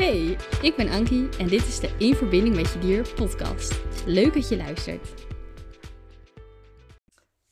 [0.00, 4.04] Hey, ik ben Ankie en dit is de In Verbinding met Je Dier podcast.
[4.06, 5.26] Leuk dat je luistert.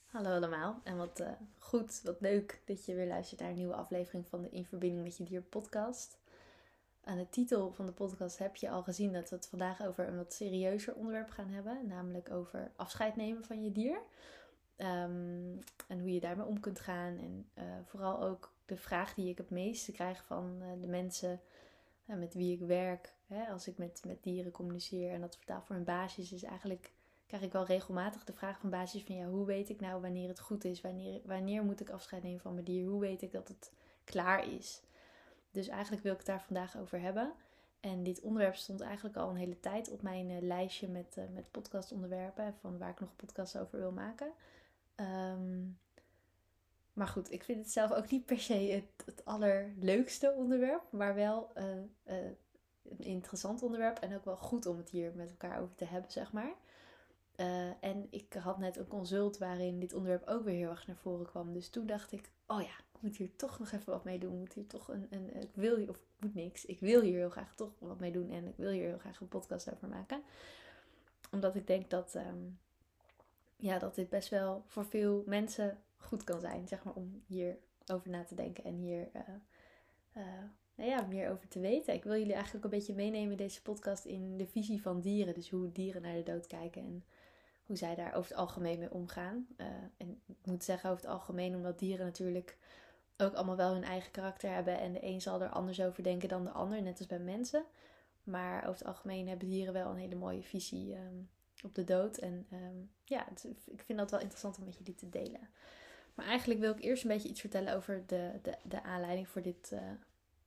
[0.05, 1.29] Hallo allemaal en wat uh,
[1.59, 5.05] goed, wat leuk dat je weer luistert naar een nieuwe aflevering van de In Verbinding
[5.05, 6.19] met Je Dier podcast.
[7.05, 10.09] Aan de titel van de podcast heb je al gezien dat we het vandaag over
[10.09, 14.01] een wat serieuzer onderwerp gaan hebben, namelijk over afscheid nemen van je dier.
[14.77, 15.59] Um,
[15.89, 17.19] en hoe je daarmee om kunt gaan.
[17.19, 21.41] En uh, vooral ook de vraag die ik het meeste krijg van uh, de mensen
[22.09, 23.15] uh, met wie ik werk.
[23.27, 26.93] Hè, als ik met, met dieren communiceer en dat vertaal voor hun baasjes, is eigenlijk
[27.27, 30.29] krijg ik wel regelmatig de vraag van baasjes van ja, hoe weet ik nou wanneer
[30.29, 30.81] het goed is?
[30.81, 32.87] Wanneer, wanneer moet ik afscheid nemen van mijn dier?
[32.87, 33.73] Hoe weet ik dat het
[34.05, 34.83] klaar is?
[35.51, 37.33] Dus eigenlijk wil ik het daar vandaag over hebben.
[37.81, 42.55] En dit onderwerp stond eigenlijk al een hele tijd op mijn lijstje met, met podcastonderwerpen.
[42.61, 44.33] Van waar ik nog podcasts over wil maken.
[44.97, 45.79] Um,
[46.99, 51.51] maar goed, ik vind het zelf ook niet per se het, allerleukste onderwerp, maar wel
[51.57, 52.31] uh, uh,
[52.83, 56.11] een interessant onderwerp en ook wel goed om het hier met elkaar over te hebben,
[56.11, 56.53] zeg maar.
[57.37, 60.97] Uh, en ik had net een consult waarin dit onderwerp ook weer heel erg naar
[60.97, 61.53] voren kwam.
[61.53, 64.33] Dus toen dacht ik, oh ja, ik moet hier toch nog even wat mee doen.
[64.33, 66.65] Ik moet hier toch een, een ik wil hier, of ik moet niks.
[66.65, 69.21] Ik wil hier heel graag toch wat mee doen en ik wil hier heel graag
[69.21, 70.23] een podcast over maken.
[71.31, 72.59] Omdat ik denk dat, um,
[73.57, 77.59] ja, dat dit best wel voor veel mensen goed kan zijn, zeg maar, om hier
[77.87, 79.23] over na te denken en hier uh,
[80.17, 80.25] uh,
[80.75, 81.95] nou ja, meer over te weten.
[81.95, 85.35] Ik wil jullie eigenlijk een beetje meenemen deze podcast in de visie van dieren.
[85.35, 87.05] Dus hoe dieren naar de dood kijken en
[87.65, 89.47] hoe zij daar over het algemeen mee omgaan.
[89.57, 92.59] Uh, en ik moet zeggen over het algemeen, omdat dieren natuurlijk
[93.17, 94.79] ook allemaal wel hun eigen karakter hebben.
[94.79, 97.65] En de een zal er anders over denken dan de ander, net als bij mensen.
[98.23, 101.29] Maar over het algemeen hebben dieren wel een hele mooie visie um,
[101.65, 102.17] op de dood.
[102.17, 103.29] En um, ja,
[103.67, 105.49] ik vind dat wel interessant om met jullie te delen.
[106.19, 109.43] Maar eigenlijk wil ik eerst een beetje iets vertellen over de, de, de aanleiding voor
[109.43, 109.81] dit, uh,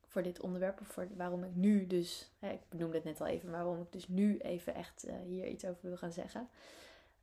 [0.08, 0.82] voor dit onderwerp.
[0.82, 3.92] Of voor waarom ik nu dus, hè, ik benoemde het net al even, waarom ik
[3.92, 6.50] dus nu even echt uh, hier iets over wil gaan zeggen.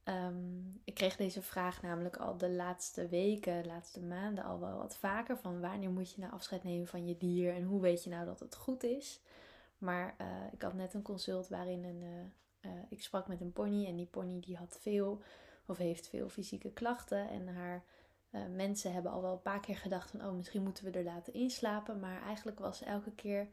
[0.05, 4.77] Um, ik kreeg deze vraag namelijk al de laatste weken, de laatste maanden al wel
[4.77, 5.39] wat vaker.
[5.39, 8.25] Van wanneer moet je nou afscheid nemen van je dier en hoe weet je nou
[8.25, 9.21] dat het goed is.
[9.79, 12.33] Maar uh, ik had net een consult waarin een,
[12.89, 15.23] ik sprak met een pony en die pony die had veel
[15.67, 17.85] of heeft veel fysieke klachten en haar
[18.31, 21.05] uh, mensen hebben al wel een paar keer gedacht van, oh, misschien moeten we er
[21.05, 22.01] laten inslapen.
[22.01, 23.49] Maar eigenlijk was elke keer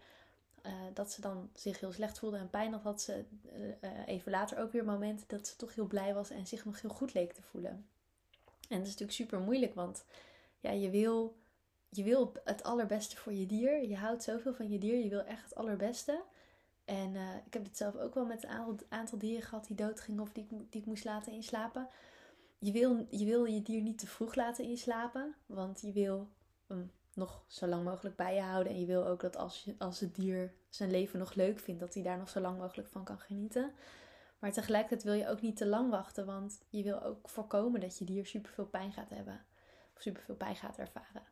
[0.66, 3.24] uh, dat ze dan zich heel slecht voelde en pijn had, had ze
[3.82, 6.82] uh, even later ook weer momenten dat ze toch heel blij was en zich nog
[6.82, 7.88] heel goed leek te voelen.
[8.70, 10.06] En dat is natuurlijk super moeilijk, want
[10.60, 11.36] ja, je wil,
[11.90, 13.88] je wil het allerbeste voor je dier.
[13.88, 16.24] Je houdt zoveel van je dier, je wil echt het allerbeste.
[16.86, 17.16] En
[17.46, 20.32] ik heb het zelf ook wel met een aantal, aantal dieren gehad die doodgingen of
[20.32, 21.90] die, die ik moest laten inslapen
[22.60, 25.36] je wil, je wil je dier niet te vroeg laten inslapen.
[25.46, 26.30] Want je wil
[26.68, 28.74] hem nog zo lang mogelijk bij je houden.
[28.74, 31.80] En je wil ook dat als, je, als het dier zijn leven nog leuk vindt,
[31.80, 33.74] dat hij daar nog zo lang mogelijk van kan genieten.
[34.40, 36.26] Maar tegelijkertijd wil je ook niet te lang wachten.
[36.26, 39.46] Want je wil ook voorkomen dat je dier superveel pijn gaat hebben.
[39.96, 41.24] Of superveel pijn gaat ervaren.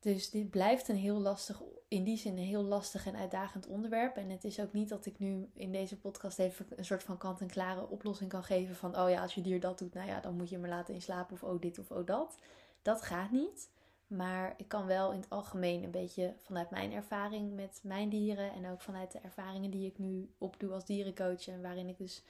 [0.00, 4.16] Dus dit blijft een heel lastig, in die zin een heel lastig en uitdagend onderwerp.
[4.16, 7.18] En het is ook niet dat ik nu in deze podcast even een soort van
[7.18, 10.36] kant-en-klare oplossing kan geven van, oh ja, als je dier dat doet, nou ja, dan
[10.36, 12.38] moet je me laten inslapen of oh dit of oh dat.
[12.82, 13.68] Dat gaat niet.
[14.06, 18.52] Maar ik kan wel in het algemeen een beetje vanuit mijn ervaring met mijn dieren
[18.52, 22.22] en ook vanuit de ervaringen die ik nu opdoe als dierencoach en waarin ik dus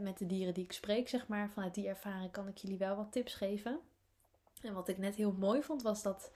[0.00, 2.96] met de dieren die ik spreek, zeg maar, vanuit die ervaring kan ik jullie wel
[2.96, 3.80] wat tips geven.
[4.62, 6.30] En wat ik net heel mooi vond was dat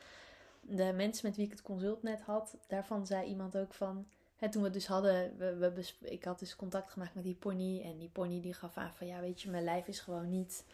[0.68, 4.06] de mensen met wie ik het consult net had, daarvan zei iemand ook van.
[4.50, 7.82] Toen we dus hadden, we, ik had dus contact gemaakt met die pony.
[7.82, 10.64] En die pony die gaf aan van ja, weet je, mijn lijf is gewoon niet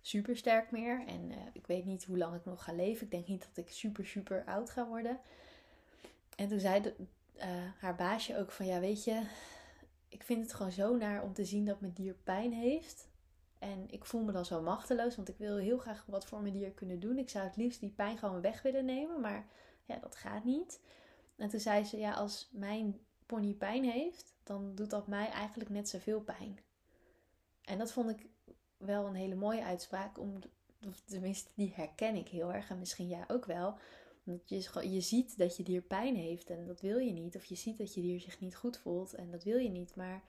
[0.00, 1.04] super sterk meer.
[1.06, 3.04] En uh, ik weet niet hoe lang ik nog ga leven.
[3.04, 5.18] Ik denk niet dat ik super, super oud ga worden.
[6.36, 6.94] En toen zei de,
[7.36, 7.44] uh,
[7.78, 9.22] haar baasje ook van ja, weet je,
[10.08, 13.07] ik vind het gewoon zo naar om te zien dat mijn dier pijn heeft.
[13.58, 16.54] En ik voel me dan zo machteloos, want ik wil heel graag wat voor mijn
[16.54, 17.18] dier kunnen doen.
[17.18, 19.46] Ik zou het liefst die pijn gewoon weg willen nemen, maar
[19.84, 20.80] ja, dat gaat niet.
[21.36, 25.70] En toen zei ze, ja, als mijn pony pijn heeft, dan doet dat mij eigenlijk
[25.70, 26.58] net zoveel pijn.
[27.62, 28.26] En dat vond ik
[28.76, 30.38] wel een hele mooie uitspraak, om,
[31.04, 33.78] tenminste die herken ik heel erg en misschien jij ook wel.
[34.24, 37.36] omdat je, je ziet dat je dier pijn heeft en dat wil je niet.
[37.36, 39.94] Of je ziet dat je dier zich niet goed voelt en dat wil je niet,
[39.96, 40.22] maar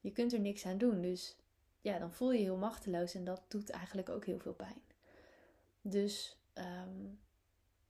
[0.00, 1.00] je kunt er niks aan doen.
[1.00, 1.36] Dus
[1.84, 4.82] ja, dan voel je je heel machteloos en dat doet eigenlijk ook heel veel pijn.
[5.80, 7.18] Dus um,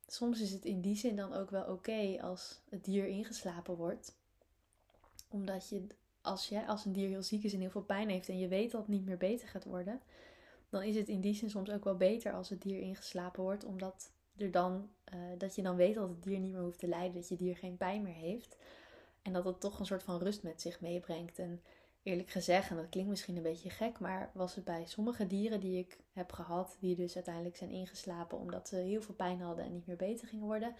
[0.06, 4.14] soms is het in die zin dan ook wel oké als het dier ingeslapen wordt.
[5.28, 5.86] Omdat je
[6.20, 8.48] als, je, als een dier heel ziek is en heel veel pijn heeft en je
[8.48, 10.00] weet dat het niet meer beter gaat worden,
[10.68, 13.64] dan is het in die zin soms ook wel beter als het dier ingeslapen wordt.
[13.64, 16.88] Omdat er dan, uh, dat je dan weet dat het dier niet meer hoeft te
[16.88, 18.56] lijden, dat je dier geen pijn meer heeft.
[19.22, 21.38] En dat het toch een soort van rust met zich meebrengt.
[21.38, 21.62] En
[22.04, 25.60] eerlijk gezegd, en dat klinkt misschien een beetje gek, maar was het bij sommige dieren
[25.60, 29.64] die ik heb gehad, die dus uiteindelijk zijn ingeslapen omdat ze heel veel pijn hadden
[29.64, 30.74] en niet meer beter gingen worden,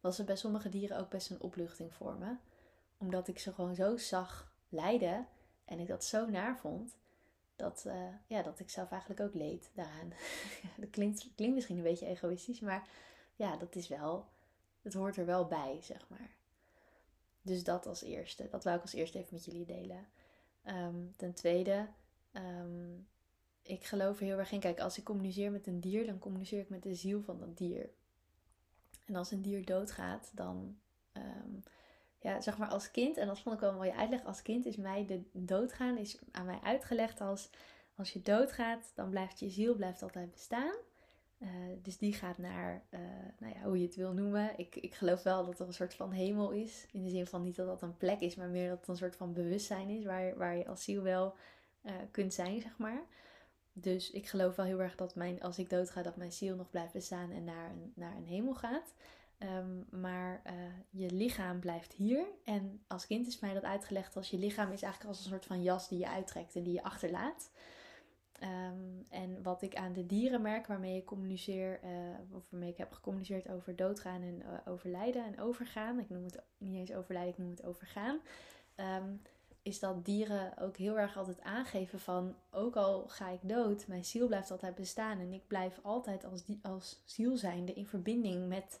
[0.00, 2.36] was het bij sommige dieren ook best een opluchting voor me.
[2.98, 5.26] Omdat ik ze gewoon zo zag lijden
[5.64, 6.96] en ik dat zo naar vond,
[7.56, 7.94] dat, uh,
[8.26, 10.12] ja, dat ik zelf eigenlijk ook leed daaraan.
[10.80, 12.88] dat klinkt, klinkt misschien een beetje egoïstisch, maar
[13.36, 14.26] ja, dat is wel,
[14.82, 16.30] het hoort er wel bij, zeg maar.
[17.42, 20.06] Dus dat als eerste, dat wou ik als eerste even met jullie delen.
[20.66, 21.88] Ehm, ten tweede,
[22.32, 22.94] ehm,
[23.62, 24.60] ik geloof er heel erg in.
[24.60, 27.56] Kijk, als ik communiceer met een dier, dan communiceer ik met de ziel van dat
[27.56, 27.90] dier.
[29.04, 30.78] En als een dier doodgaat, dan,
[31.12, 31.50] ehm,
[32.20, 34.66] ja, zeg maar als kind, en dat vond ik wel een mooie uitleg, als kind
[34.66, 37.50] is mij de doodgaan, is aan mij uitgelegd als,
[37.94, 40.74] als je doodgaat, dan blijft je ziel blijft altijd bestaan.
[41.38, 41.48] Uh,
[41.82, 43.00] dus die gaat naar, uh,
[43.38, 44.58] nou ja, hoe je het wil noemen.
[44.58, 46.86] Ik, ik geloof wel dat er een soort van hemel is.
[46.92, 48.96] In de zin van niet dat dat een plek is, maar meer dat het een
[48.96, 50.04] soort van bewustzijn is.
[50.04, 51.34] Waar, waar je als ziel wel
[51.82, 53.02] uh, kunt zijn, zeg maar.
[53.72, 56.56] Dus ik geloof wel heel erg dat mijn, als ik dood ga, dat mijn ziel
[56.56, 58.94] nog blijft bestaan en naar een, naar een hemel gaat.
[59.38, 60.42] Um, maar
[60.90, 62.26] je lichaam blijft hier.
[62.44, 65.46] En als kind is mij dat uitgelegd als je lichaam is eigenlijk als een soort
[65.46, 67.50] van jas die je uittrekt en die je achterlaat.
[68.42, 72.76] Um, en wat ik aan de dieren merk waarmee ik communiceer, uh, of waarmee ik
[72.76, 75.98] heb gecommuniceerd over doodgaan en uh, overlijden en overgaan.
[75.98, 78.20] Ik noem het niet eens overlijden, ik noem het overgaan.
[78.76, 79.20] Um,
[79.62, 84.04] is dat dieren ook heel erg altijd aangeven van, ook al ga ik dood, mijn
[84.04, 85.18] ziel blijft altijd bestaan.
[85.18, 88.80] En ik blijf altijd als, die, als ziel zijnde in verbinding met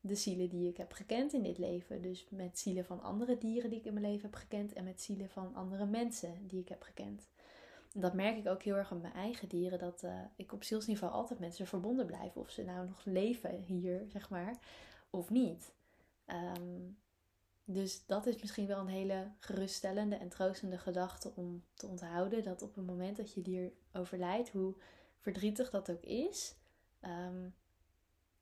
[0.00, 2.02] de zielen die ik heb gekend in dit leven.
[2.02, 5.02] Dus met zielen van andere dieren die ik in mijn leven heb gekend en met
[5.02, 7.28] zielen van andere mensen die ik heb gekend
[7.92, 9.78] dat merk ik ook heel erg op mijn eigen dieren.
[9.78, 12.36] Dat uh, ik op zielsniveau altijd met ze verbonden blijf.
[12.36, 14.58] Of ze nou nog leven hier, zeg maar,
[15.10, 15.72] of niet.
[16.26, 16.98] Um,
[17.64, 22.44] dus dat is misschien wel een hele geruststellende en troostende gedachte om te onthouden.
[22.44, 24.74] Dat op het moment dat je dier overlijdt, hoe
[25.18, 26.54] verdrietig dat ook is,
[27.00, 27.54] um,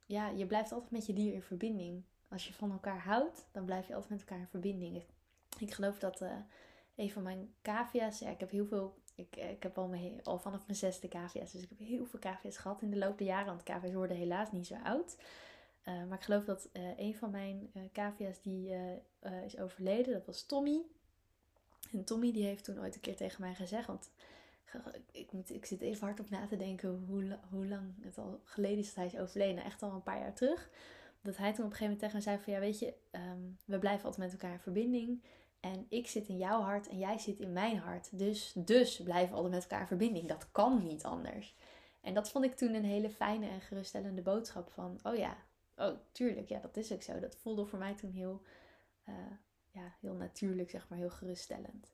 [0.07, 2.05] ja, je blijft altijd met je dier in verbinding.
[2.29, 4.97] Als je van elkaar houdt, dan blijf je altijd met elkaar in verbinding.
[4.97, 5.07] Ik,
[5.59, 6.37] ik geloof dat uh,
[6.97, 10.39] een van mijn cavia's, ja, ik heb heel veel ik, eh, ik heb al, al
[10.39, 11.53] vanaf mijn zesde KVS.
[11.53, 13.47] Dus ik heb heel veel KVS gehad in de loop der jaren.
[13.47, 15.17] Want KVS worden helaas niet zo oud.
[15.85, 18.75] Uh, maar ik geloof dat uh, een van mijn uh, die
[19.45, 20.13] is overleden.
[20.13, 20.83] Dat was Tommy.
[21.93, 23.87] En Tommy die heeft toen ooit een keer tegen mij gezegd.
[23.87, 24.11] Want
[25.11, 28.41] ik, moet, ik zit even hard op na te denken hoe, hoe lang het al
[28.45, 29.65] geleden is dat hij is overleden.
[29.65, 30.71] Echt al een paar jaar terug.
[31.23, 33.59] Dat hij toen op een gegeven moment tegen me zei van ja weet je, um,
[33.65, 35.23] we blijven altijd met elkaar in verbinding.
[35.61, 38.19] En ik zit in jouw hart en jij zit in mijn hart.
[38.19, 40.29] Dus, dus blijven we altijd met elkaar in verbinding.
[40.29, 41.55] Dat kan niet anders.
[42.01, 45.37] En dat vond ik toen een hele fijne en geruststellende boodschap van, oh ja,
[45.77, 47.21] oh tuurlijk, ja, dat is ook zo.
[47.21, 48.43] Dat voelde voor mij toen heel,
[49.09, 49.15] uh,
[49.71, 51.93] ja, heel natuurlijk, zeg maar, heel geruststellend.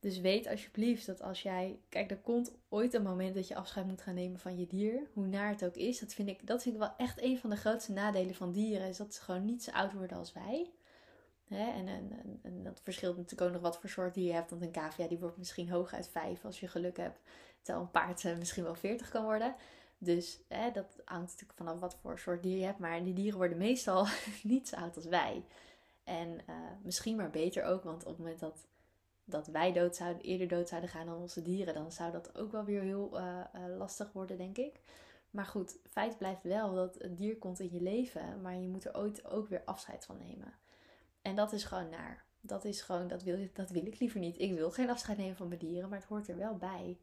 [0.00, 3.86] Dus weet alsjeblieft dat als jij, kijk, er komt ooit een moment dat je afscheid
[3.86, 5.98] moet gaan nemen van je dier, hoe naar het ook is.
[5.98, 8.88] Dat vind ik, dat vind ik wel echt een van de grootste nadelen van dieren,
[8.88, 10.70] is dat ze gewoon niet zo oud worden als wij.
[11.48, 11.70] Hè?
[11.70, 11.88] En,
[12.42, 14.50] en, dat verschilt natuurlijk ook nog wat voor soort die je hebt.
[14.50, 17.20] Want een cavia die wordt misschien hooguit 5 als je geluk hebt.
[17.62, 19.54] Terwijl een paard eh, misschien wel 40 kan worden.
[19.98, 22.78] Dus hè, dat hangt natuurlijk vanaf wat voor soort dier je hebt.
[22.78, 24.06] Maar die dieren worden meestal
[24.42, 25.44] niet zo oud als wij.
[26.04, 27.82] En uh, misschien maar beter ook.
[27.82, 28.66] Want op het moment dat,
[29.24, 31.74] dat wij dood zouden, eerder dood zouden gaan dan onze dieren.
[31.74, 33.40] Dan zou dat ook wel weer heel uh,
[33.78, 34.80] lastig worden, denk ik.
[35.30, 38.40] Maar goed, feit blijft wel dat een dier komt in je leven.
[38.42, 40.54] Maar je moet er ooit ook weer afscheid van nemen.
[41.26, 42.24] En dat is gewoon naar.
[42.40, 44.38] Dat is gewoon, dat wil, dat wil ik liever niet.
[44.38, 46.98] Ik wil geen afscheid nemen van mijn dieren, maar het hoort er wel bij.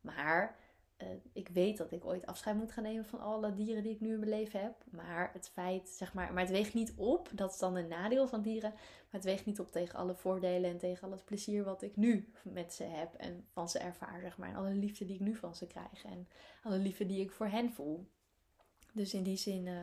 [0.00, 0.56] Maar
[1.02, 4.00] uh, ik weet dat ik ooit afscheid moet gaan nemen van alle dieren die ik
[4.00, 4.84] nu in mijn leven heb.
[4.90, 7.30] Maar het feit, zeg maar, maar het weegt niet op.
[7.32, 8.70] Dat is dan een nadeel van dieren.
[8.70, 11.96] Maar het weegt niet op tegen alle voordelen en tegen al het plezier wat ik
[11.96, 13.14] nu met ze heb.
[13.14, 14.48] En van ze ervaar, zeg maar.
[14.48, 16.04] En alle liefde die ik nu van ze krijg.
[16.04, 16.28] En
[16.62, 18.06] alle liefde die ik voor hen voel.
[18.92, 19.78] Dus in die zin uh,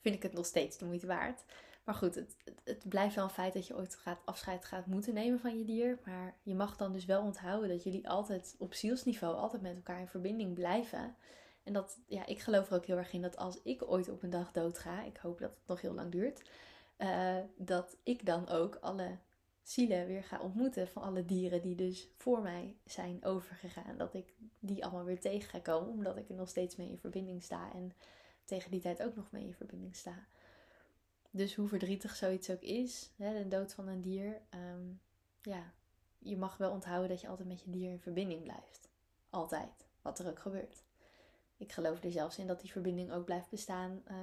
[0.00, 1.44] vind ik het nog steeds de moeite waard.
[1.88, 5.14] Maar goed, het, het, blijft wel een feit dat je ooit gaat, afscheid gaat moeten
[5.14, 5.98] nemen van je dier.
[6.04, 10.00] Maar je mag dan dus wel onthouden dat jullie altijd op zielsniveau altijd met elkaar
[10.00, 11.16] in verbinding blijven.
[11.62, 14.22] En dat, ja, ik geloof er ook heel erg in dat als ik ooit op
[14.22, 16.50] een dag dood ga, ik hoop dat het nog heel lang duurt,
[16.98, 19.18] uh, dat ik dan ook alle
[19.62, 23.96] zielen weer ga ontmoeten van alle dieren die dus voor mij zijn overgegaan.
[23.98, 26.98] Dat ik die allemaal weer tegen ga komen, omdat ik er nog steeds mee in
[26.98, 27.92] verbinding sta en
[28.44, 30.26] tegen die tijd ook nog mee in verbinding sta.
[31.38, 35.00] Dus hoe verdrietig zoiets ook is, hè, de dood van een dier, um,
[35.42, 35.72] ja,
[36.18, 38.88] je mag wel onthouden dat je altijd met je dier in verbinding blijft.
[39.30, 40.82] Altijd, wat er ook gebeurt.
[41.56, 44.16] Ik geloof er zelfs in dat die verbinding ook blijft bestaan uh,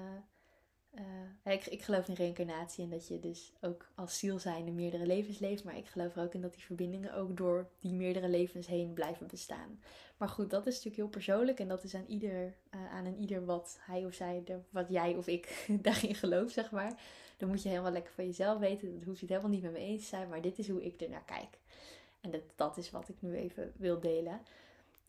[0.99, 4.75] uh, ik, ik geloof in reïncarnatie en dat je dus ook als ziel zijn in
[4.75, 5.63] meerdere levens leeft.
[5.63, 8.93] Maar ik geloof er ook in dat die verbindingen ook door die meerdere levens heen
[8.93, 9.79] blijven bestaan.
[10.17, 13.17] Maar goed, dat is natuurlijk heel persoonlijk en dat is aan ieder, uh, aan een
[13.17, 17.01] ieder wat hij of zij, wat jij of ik daarin gelooft, zeg maar.
[17.37, 18.93] Dan moet je helemaal lekker van jezelf weten.
[18.93, 20.83] Dat hoef je het helemaal niet met me eens te zijn, maar dit is hoe
[20.83, 21.57] ik er naar kijk.
[22.21, 24.41] En dat, dat is wat ik nu even wil delen.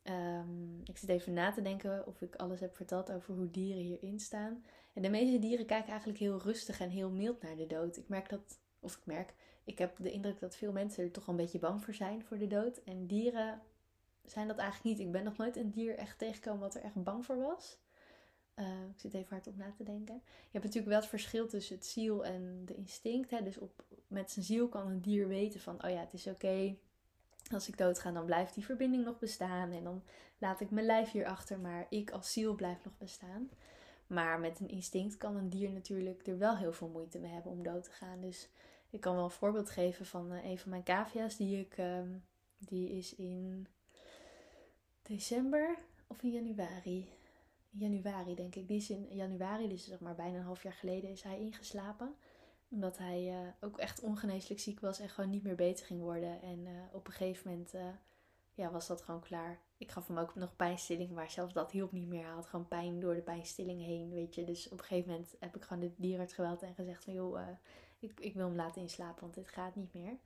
[0.04, 3.82] Um, ik zit even na te denken of ik alles heb verteld over hoe dieren
[3.82, 4.64] hierin staan.
[4.96, 7.96] En de meeste dieren kijken eigenlijk heel rustig en heel mild naar de dood.
[7.96, 9.34] Ik merk dat, of ik merk,
[9.64, 12.38] ik heb de indruk dat veel mensen er toch een beetje bang voor zijn voor
[12.38, 12.82] de dood.
[12.84, 13.62] En dieren
[14.24, 15.06] zijn dat eigenlijk niet.
[15.06, 17.78] Ik ben nog nooit een dier echt tegengekomen wat er echt bang voor was.
[18.54, 20.14] Uh, ik zit even hard op na te denken.
[20.24, 23.30] Je hebt natuurlijk wel het verschil tussen het ziel en de instinct.
[23.30, 23.42] Hè?
[23.42, 26.76] Dus op, met zijn ziel kan een dier weten van, oh ja, het is oké.
[27.52, 29.72] Als ik doodga, dan blijft die verbinding nog bestaan.
[29.72, 30.02] En dan
[30.38, 33.50] laat ik mijn lijf hier achter, maar ik als ziel blijf nog bestaan.
[34.06, 37.52] Maar met een instinct kan een dier natuurlijk er wel heel veel moeite mee hebben
[37.52, 38.20] om dood te gaan.
[38.20, 38.48] Dus
[38.90, 42.24] ik kan wel een voorbeeld geven van uh, een van mijn cavia's die ik, um,
[42.58, 43.66] die is in
[45.02, 47.08] december of in januari.
[47.70, 48.68] Januari denk ik.
[48.68, 52.14] Die is in januari, dus zeg maar bijna een half jaar geleden, is hij ingeslapen.
[52.68, 56.42] Omdat hij uh, ook echt ongeneeslijk ziek was en gewoon niet meer beter ging worden.
[56.42, 57.74] En uh, op een gegeven moment
[58.56, 59.58] ja, was dat gewoon klaar.
[59.76, 62.24] Ik gaf hem ook nog pijnstilling, maar zelfs dat hielp niet meer.
[62.24, 64.44] Hij had gewoon pijn door de pijnstilling heen, weet je.
[64.44, 67.12] Dus op een gegeven moment heb ik gewoon de dierarts geweld en gezegd van...
[67.12, 67.46] joh, uh,
[67.98, 70.16] ik, ik wil hem laten inslapen, want dit gaat niet meer.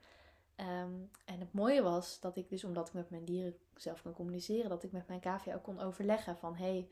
[0.56, 4.12] Um, en het mooie was dat ik dus, omdat ik met mijn dieren zelf kan
[4.12, 4.68] communiceren...
[4.68, 6.56] dat ik met mijn cavia ook kon overleggen van...
[6.56, 6.88] hey,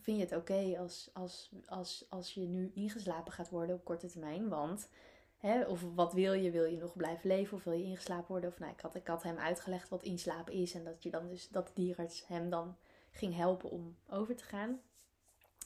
[0.00, 4.06] vind je het oké als, als, als, als je nu ingeslapen gaat worden op korte
[4.06, 4.48] termijn?
[4.48, 4.88] Want
[5.46, 6.50] Hè, of wat wil je?
[6.50, 8.50] Wil je nog blijven leven of wil je ingeslapen worden?
[8.50, 10.74] Of nou, ik had, ik had hem uitgelegd wat inslapen is.
[10.74, 12.76] En dat je dan dus dat de dierarts hem dan
[13.10, 14.80] ging helpen om over te gaan.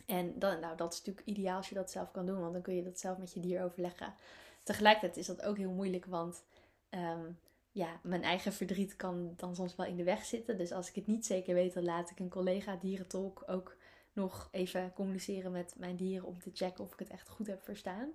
[0.07, 2.63] En dan, nou, dat is natuurlijk ideaal als je dat zelf kan doen, want dan
[2.63, 4.15] kun je dat zelf met je dier overleggen.
[4.63, 6.43] Tegelijkertijd is dat ook heel moeilijk, want
[6.91, 7.39] um,
[7.73, 10.59] ja, mijn eigen verdriet kan dan soms wel in de weg zitten.
[10.59, 13.77] Dus als ik het niet zeker weet, dan laat ik een collega dierentolk ook
[14.13, 17.63] nog even communiceren met mijn dieren om te checken of ik het echt goed heb
[17.63, 18.13] verstaan.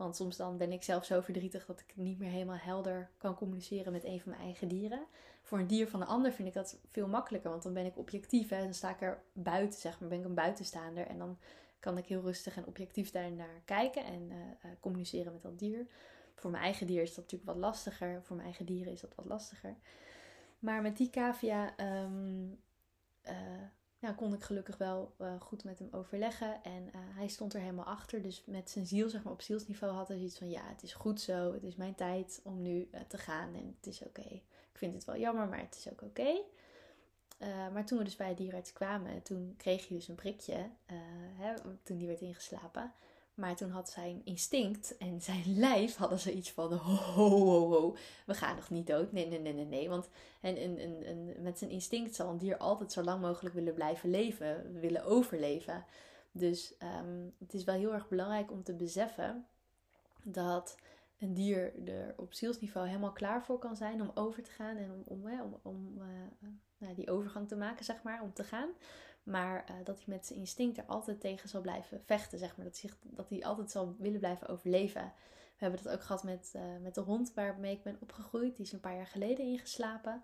[0.00, 3.34] Want soms dan ben ik zelf zo verdrietig dat ik niet meer helemaal helder kan
[3.34, 5.06] communiceren met een van mijn eigen dieren.
[5.42, 7.98] Voor een dier van een ander vind ik dat veel makkelijker, want dan ben ik
[7.98, 8.48] objectief.
[8.48, 8.62] Hè?
[8.62, 11.06] Dan sta ik er buiten, zeg maar, ben ik een buitenstaander.
[11.06, 11.38] En dan
[11.80, 15.58] kan ik heel rustig en objectief daar naar kijken en uh, uh, communiceren met dat
[15.58, 15.86] dier.
[16.34, 18.22] Voor mijn eigen dier is dat natuurlijk wat lastiger.
[18.22, 19.76] Voor mijn eigen dieren is dat wat lastiger.
[20.58, 22.58] Maar met die cavia um,
[23.24, 23.32] uh,
[24.00, 26.62] nou, kon ik gelukkig wel uh, goed met hem overleggen.
[26.62, 28.22] En uh, hij stond er helemaal achter.
[28.22, 30.92] Dus met zijn ziel, zeg maar op zielsniveau, had hij zoiets van: ja, het is
[30.92, 31.52] goed zo.
[31.52, 33.54] Het is mijn tijd om nu uh, te gaan.
[33.54, 34.40] En het is oké.
[34.72, 36.40] Ik vind het wel jammer, maar het is ook oké.
[37.72, 40.70] Maar toen we dus bij het dierarts kwamen, toen kreeg hij dus een prikje.
[41.36, 42.92] Hè, toen die werd ingeslapen.
[43.34, 47.96] Maar toen had zijn instinct en zijn lijf hadden ze iets van: ho, ho, ho,
[48.26, 49.12] we gaan nog niet dood.
[49.12, 49.88] Nee, nee, nee, nee, nee.
[49.88, 50.08] Want
[50.40, 55.04] en, met zijn instinct zal een dier altijd zo lang mogelijk willen blijven leven, willen
[55.04, 55.84] overleven.
[56.32, 59.46] Dus um, het is wel heel erg belangrijk om te beseffen
[60.22, 60.76] dat
[61.18, 65.04] een dier er op zielsniveau helemaal klaar voor kan zijn om over te gaan en
[65.04, 68.68] om, om, om, uh, nou, die overgang te maken, zeg maar, om te gaan.
[69.22, 72.66] Maar uh, dat hij met zijn instinct er altijd tegen zal blijven vechten, zeg maar.
[72.66, 75.12] Dat hij, dat hij altijd zal willen blijven overleven.
[75.56, 78.56] We hebben dat ook gehad met, uh, met de hond waarmee ik ben opgegroeid.
[78.56, 80.22] Die is een paar jaar geleden ingeslapen.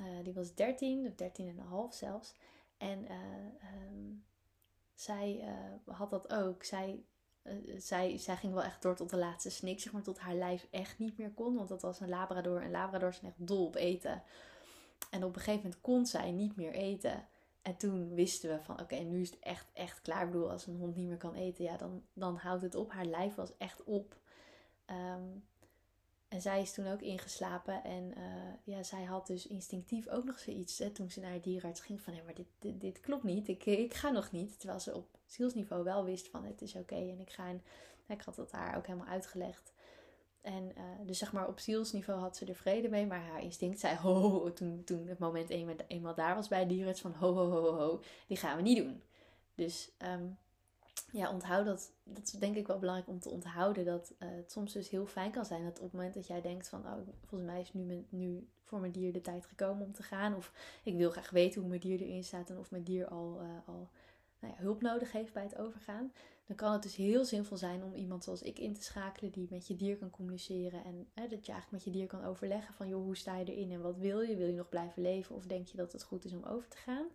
[0.00, 2.34] Uh, die was 13, of 13 en een half zelfs.
[2.76, 3.06] En
[3.92, 4.24] um,
[4.94, 5.44] zij
[5.86, 6.64] had dat ook.
[6.64, 7.04] Zij,
[7.76, 10.02] zij, zij ging wel echt door tot de laatste snik, zeg maar.
[10.02, 11.54] Tot haar lijf echt niet meer kon.
[11.54, 12.62] Want dat was een labrador.
[12.62, 14.22] En labradors zijn echt dol op eten.
[15.10, 17.28] En op een gegeven moment kon zij niet meer eten.
[17.64, 20.24] En toen wisten we van, oké, nu is het echt, echt klaar.
[20.24, 22.92] Ik bedoel, als een hond niet meer kan eten, ja, dan, dan houdt het op.
[22.92, 24.16] Haar lijf was echt op.
[24.86, 25.44] Um,
[26.28, 27.84] en zij is toen ook ingeslapen.
[27.84, 30.78] En uh, ja, zij had dus instinctief ook nog zoiets.
[30.78, 33.48] Hè, toen ze naar de dierenarts ging van, hé, maar dit, dit, klopt niet.
[33.48, 34.58] Ik, ik ga nog niet.
[34.58, 36.94] Terwijl ze op zielsniveau wel wist van, het is oké.
[36.94, 37.62] En ik ga, en
[38.06, 39.73] ik had dat haar ook helemaal uitgelegd.
[40.44, 43.80] En uh, dus zeg maar op zielsniveau had ze er vrede mee, maar haar instinct
[43.80, 47.50] zei ho, toen, toen het moment eenmaal, eenmaal daar was bij dierarts van ho, ho,
[47.50, 49.02] ho, ho, die gaan we niet doen.
[49.54, 50.38] Dus um,
[51.12, 51.92] ja, onthoud dat.
[52.02, 55.06] Dat is denk ik wel belangrijk om te onthouden dat uh, het soms dus heel
[55.06, 57.72] fijn kan zijn dat op het moment dat jij denkt van oh, volgens mij is
[57.72, 60.36] nu, mijn, nu voor mijn dier de tijd gekomen om te gaan.
[60.36, 63.40] Of ik wil graag weten hoe mijn dier erin staat en of mijn dier al,
[63.42, 63.88] uh, al
[64.38, 66.12] nou ja, hulp nodig heeft bij het overgaan
[66.46, 69.46] dan kan het dus heel zinvol zijn om iemand zoals ik in te schakelen die
[69.50, 70.84] met je dier kan communiceren.
[70.84, 73.44] En hè, dat je eigenlijk met je dier kan overleggen van joh, hoe sta je
[73.44, 74.36] erin en wat wil je?
[74.36, 76.76] Wil je nog blijven leven of denk je dat het goed is om over te
[76.76, 77.06] gaan?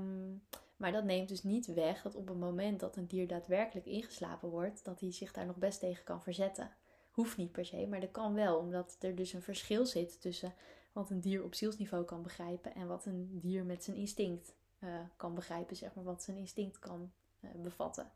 [0.00, 0.42] Um,
[0.76, 4.48] Maar dat neemt dus niet weg dat op het moment dat een dier daadwerkelijk ingeslapen
[4.48, 6.70] wordt, dat hij zich daar nog best tegen kan verzetten.
[7.10, 10.54] Hoeft niet per se, maar dat kan wel, omdat er dus een verschil zit tussen
[10.92, 15.00] wat een dier op zielsniveau kan begrijpen en wat een dier met zijn instinct uh,
[15.16, 17.12] kan begrijpen, zeg maar, wat zijn instinct kan
[17.56, 18.10] bevatten.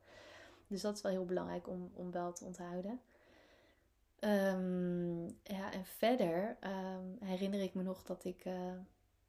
[0.66, 3.00] Dus dat is wel heel belangrijk om, om wel te onthouden.
[4.20, 8.52] Um, ja, en verder um, herinner ik me nog dat ik, uh,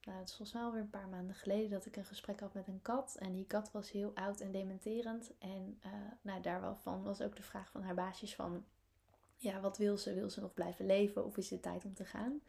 [0.04, 2.54] nou, het is volgens mij alweer een paar maanden geleden, dat ik een gesprek had
[2.54, 3.16] met een kat.
[3.20, 5.32] En die kat was heel oud en dementerend.
[5.40, 8.66] En uh, nou, daarvan was ook de vraag van haar baasjes van,
[9.38, 10.14] ja, wat wil ze?
[10.14, 12.42] Wil ze nog blijven leven of is het tijd om te gaan?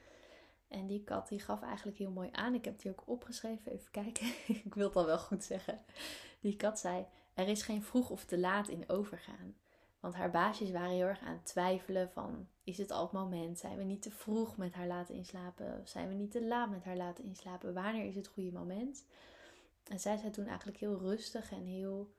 [0.68, 2.54] En die kat die gaf eigenlijk heel mooi aan.
[2.54, 3.72] Ik heb die ook opgeschreven.
[3.72, 4.26] Even kijken.
[4.66, 5.80] ik wil het al wel goed zeggen.
[6.40, 7.06] Die kat zei:
[7.38, 9.56] Er is geen vroeg of te laat in overgaan.
[10.00, 12.48] Want haar baasjes waren heel erg aan het twijfelen van...
[12.64, 13.58] Is het al het moment?
[13.58, 15.82] Zijn we niet te vroeg met haar laten inslapen?
[15.84, 17.74] Zijn we niet te laat met haar laten inslapen?
[17.74, 19.04] Wanneer is het goede moment?
[19.84, 22.12] En zij zei toen eigenlijk heel rustig en heel...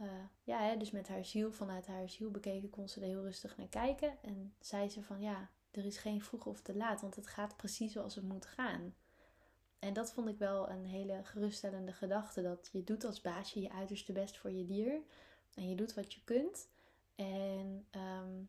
[0.00, 0.08] Uh,
[0.42, 3.56] ja, hè, dus met haar ziel, vanuit haar ziel bekeken, kon ze er heel rustig
[3.56, 4.22] naar kijken.
[4.22, 7.56] En zei ze van ja, er is geen vroeg of te laat, want het gaat
[7.56, 8.94] precies zoals het moet gaan.
[9.78, 12.42] En dat vond ik wel een hele geruststellende gedachte.
[12.42, 15.00] Dat je doet als baasje je uiterste best voor je dier.
[15.54, 16.68] En je doet wat je kunt.
[17.14, 18.48] En um,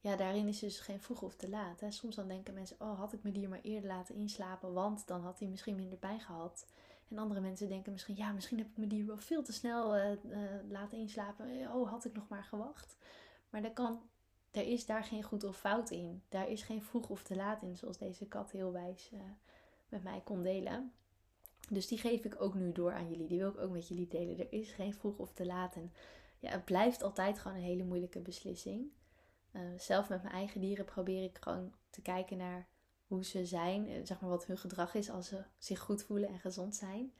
[0.00, 1.82] ja, daarin is dus geen vroeg of te laat.
[1.88, 5.20] Soms dan denken mensen, oh had ik mijn dier maar eerder laten inslapen, want dan
[5.20, 6.66] had hij misschien minder pijn gehad.
[7.08, 9.96] En andere mensen denken misschien, ja, misschien heb ik mijn dier wel veel te snel
[9.96, 11.72] uh, uh, laten inslapen.
[11.74, 12.96] Oh, had ik nog maar gewacht.
[13.50, 14.02] Maar dat kan
[14.50, 16.22] er is daar geen goed of fout in.
[16.28, 19.20] Daar is geen vroeg of te laat in, zoals deze kat heel wijs uh,
[19.88, 20.92] met mij kon delen.
[21.68, 23.26] Dus die geef ik ook nu door aan jullie.
[23.26, 24.38] Die wil ik ook met jullie delen.
[24.38, 25.76] Er is geen vroeg of te laat.
[25.76, 25.92] En
[26.38, 28.90] ja, het blijft altijd gewoon een hele moeilijke beslissing.
[29.52, 32.68] Uh, zelf met mijn eigen dieren probeer ik gewoon te kijken naar
[33.06, 33.88] hoe ze zijn.
[33.88, 37.12] Eh, zeg maar wat hun gedrag is als ze zich goed voelen en gezond zijn.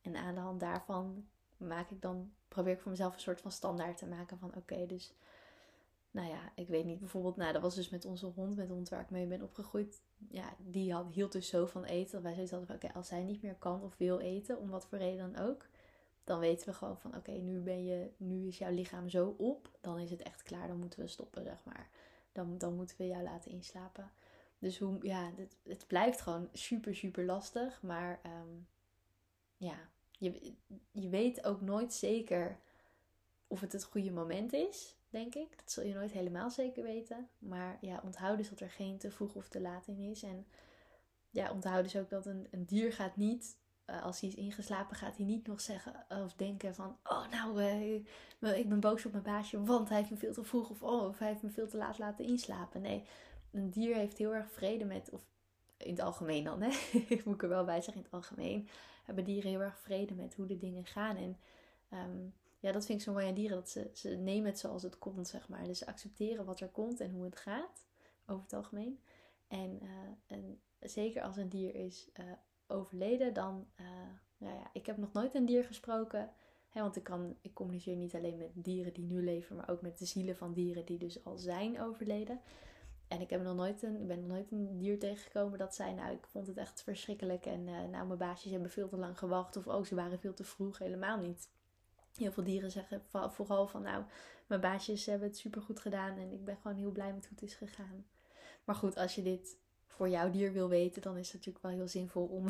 [0.00, 3.52] En aan de hand daarvan maak ik dan, probeer ik voor mezelf een soort van
[3.52, 5.14] standaard te maken van oké, dus
[6.10, 8.74] nou ja, ik weet niet, bijvoorbeeld, nou dat was dus met onze hond, met de
[8.74, 10.02] hond waar ik mee ben opgegroeid.
[10.28, 12.22] Ja, die had, hield dus zo van eten.
[12.22, 14.98] Wij hadden van, oké, als zij niet meer kan of wil eten, om wat voor
[14.98, 15.66] reden dan ook.
[16.24, 19.70] Dan weten we gewoon van, oké, nu ben je, nu is jouw lichaam zo op.
[19.80, 21.88] Dan is het echt klaar, dan moeten we stoppen, zeg maar.
[22.32, 24.10] Dan, dan moeten we jou laten inslapen.
[24.58, 27.82] Dus hoe, ja, het, het blijft gewoon super, super lastig.
[27.82, 28.66] Maar um,
[29.56, 29.76] ja,
[30.18, 30.54] je,
[30.90, 32.58] je weet ook nooit zeker
[33.46, 35.56] of het het goede moment is denk ik.
[35.56, 37.28] Dat zul je nooit helemaal zeker weten.
[37.38, 40.22] Maar ja, onthoud dus dat er geen te vroeg of te laat in is.
[40.22, 40.46] En
[41.30, 44.96] ja, onthoud dus ook dat een, een dier gaat niet, uh, als hij is ingeslapen,
[44.96, 46.96] gaat hij niet nog zeggen of denken van...
[47.04, 50.44] Oh, nou, uh, ik ben boos op mijn baasje, want hij heeft me veel te
[50.44, 52.80] vroeg of, oh, of hij heeft me veel te laat laten inslapen.
[52.80, 53.04] Nee,
[53.50, 55.22] een dier heeft heel erg vrede met, of
[55.76, 56.70] in het algemeen dan, hè.
[57.24, 58.68] moet ik er wel bij zeggen, in het algemeen
[59.04, 61.16] hebben dieren heel erg vrede met hoe de dingen gaan.
[61.16, 61.36] En
[61.92, 63.56] um, ja, dat vind ik zo mooi aan dieren.
[63.56, 65.64] Dat ze, ze nemen het zoals het komt, zeg maar.
[65.64, 67.86] Dus ze accepteren wat er komt en hoe het gaat,
[68.26, 69.00] over het algemeen.
[69.48, 69.90] En, uh,
[70.26, 72.32] en zeker als een dier is uh,
[72.66, 73.68] overleden, dan...
[73.80, 73.86] Uh,
[74.36, 76.32] nou ja, ik heb nog nooit een dier gesproken.
[76.68, 79.80] Hè, want ik, kan, ik communiceer niet alleen met dieren die nu leven, maar ook
[79.80, 82.40] met de zielen van dieren die dus al zijn overleden.
[83.08, 86.12] En ik heb nog nooit een, ben nog nooit een dier tegengekomen dat zei, nou,
[86.12, 87.46] ik vond het echt verschrikkelijk.
[87.46, 89.56] En nou, mijn baasjes hebben veel te lang gewacht.
[89.56, 90.78] Of, oh, ze waren veel te vroeg.
[90.78, 91.48] Helemaal niet.
[92.20, 94.04] Heel veel dieren zeggen vooral van nou,
[94.46, 97.34] mijn baasjes hebben het super goed gedaan en ik ben gewoon heel blij met hoe
[97.34, 98.06] het is gegaan.
[98.64, 99.56] Maar goed, als je dit
[99.86, 102.46] voor jouw dier wil weten, dan is het natuurlijk wel heel zinvol om,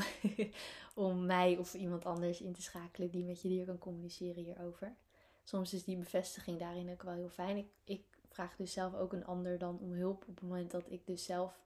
[1.06, 4.94] om mij of iemand anders in te schakelen die met je dier kan communiceren hierover.
[5.42, 7.56] Soms is die bevestiging daarin ook wel heel fijn.
[7.56, 10.90] Ik, ik vraag dus zelf ook een ander dan om hulp op het moment dat
[10.90, 11.60] ik dus zelf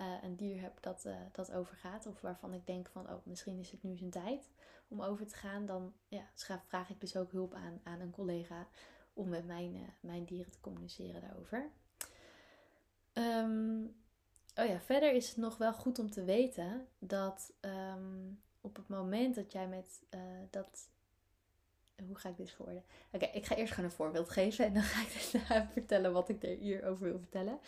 [0.00, 2.06] uh, een dier heb dat, uh, dat overgaat.
[2.06, 4.50] Of waarvan ik denk van, oh, misschien is het nu zijn tijd
[4.88, 5.66] om over te gaan.
[5.66, 6.24] Dan ja,
[6.66, 8.66] vraag ik dus ook hulp aan, aan een collega
[9.12, 11.70] om met mijn, uh, mijn dieren te communiceren daarover.
[13.12, 13.96] Um,
[14.54, 18.88] oh ja, verder is het nog wel goed om te weten dat um, op het
[18.88, 20.00] moment dat jij met
[20.50, 20.88] dat
[22.06, 22.84] hoe ga ik dit verwoorden?
[23.12, 26.28] Oké, ik ga eerst gewoon een voorbeeld geven en dan ga ik daarna vertellen wat
[26.28, 27.58] ik er hierover wil vertellen.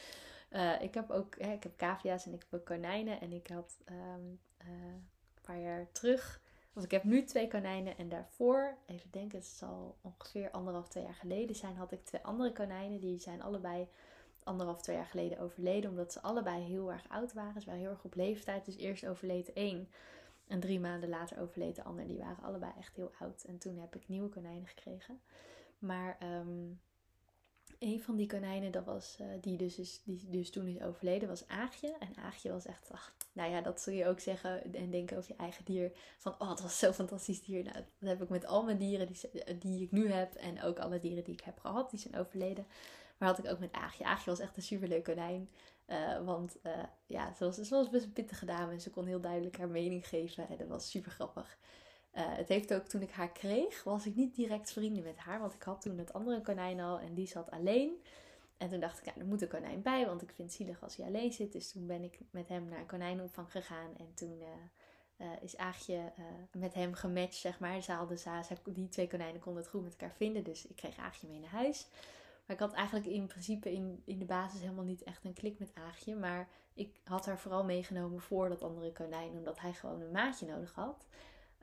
[0.51, 3.21] Uh, ik heb ook hè, ik heb cavia's en ik heb ook konijnen.
[3.21, 6.41] En ik had um, uh, een paar jaar terug,
[6.73, 7.97] of ik heb nu twee konijnen.
[7.99, 12.23] En daarvoor, even denken, het zal ongeveer anderhalf, twee jaar geleden zijn, had ik twee
[12.25, 13.01] andere konijnen.
[13.01, 13.89] Die zijn allebei
[14.43, 15.91] anderhalf, twee jaar geleden overleden.
[15.91, 17.61] Omdat ze allebei heel erg oud waren.
[17.61, 18.65] Ze waren heel erg op leeftijd.
[18.65, 19.89] Dus eerst overleed één.
[20.47, 22.07] En drie maanden later overleed de ander.
[22.07, 23.43] Die waren allebei echt heel oud.
[23.43, 25.21] En toen heb ik nieuwe konijnen gekregen.
[25.79, 26.81] Maar um,
[27.79, 31.29] een van die konijnen, dat was, uh, die, dus is, die dus toen is overleden,
[31.29, 31.97] was Aagje.
[31.99, 35.31] En Aagje was echt, ach, nou ja, dat zul je ook zeggen en denken over
[35.31, 35.93] je eigen dier.
[36.17, 37.63] Van, oh, het was zo'n fantastisch dier.
[37.63, 40.35] Nou, dat heb ik met al mijn dieren die, die ik nu heb.
[40.35, 42.67] En ook alle dieren die ik heb gehad, die zijn overleden.
[43.19, 44.05] Maar had ik ook met Aagje.
[44.05, 45.49] Aagje was echt een superleuk konijn.
[45.87, 46.57] Uh, want
[47.07, 49.69] ja, ze was, ze was best een pittige dame en ze kon heel duidelijk haar
[49.69, 50.49] mening geven.
[50.49, 51.59] En dat was super grappig.
[52.19, 55.41] Uh, het heeft ook toen ik haar kreeg, was ik niet direct vrienden met haar.
[55.41, 58.03] Want ik had toen het andere konijn al en die zat alleen.
[58.57, 60.83] En toen dacht ik, ja, er moet een konijn bij, want ik vind het zielig
[60.83, 61.53] als hij alleen zit.
[61.53, 63.97] Dus toen ben ik met hem naar een konijnenopvang gegaan.
[63.97, 64.43] En toen
[65.41, 66.13] is Aagje
[66.53, 67.83] met hem gematcht, zeg maar.
[67.83, 70.45] Ze hadden, ze, die twee konijnen konden het goed met elkaar vinden.
[70.45, 71.89] Dus ik kreeg Aagje mee naar huis.
[72.47, 75.59] Maar ik had eigenlijk in principe in, in de basis helemaal niet echt een klik
[75.59, 76.15] met Aagje.
[76.15, 80.47] Maar ik had haar vooral meegenomen voor dat andere konijn, omdat hij gewoon een maatje
[80.47, 81.07] nodig had.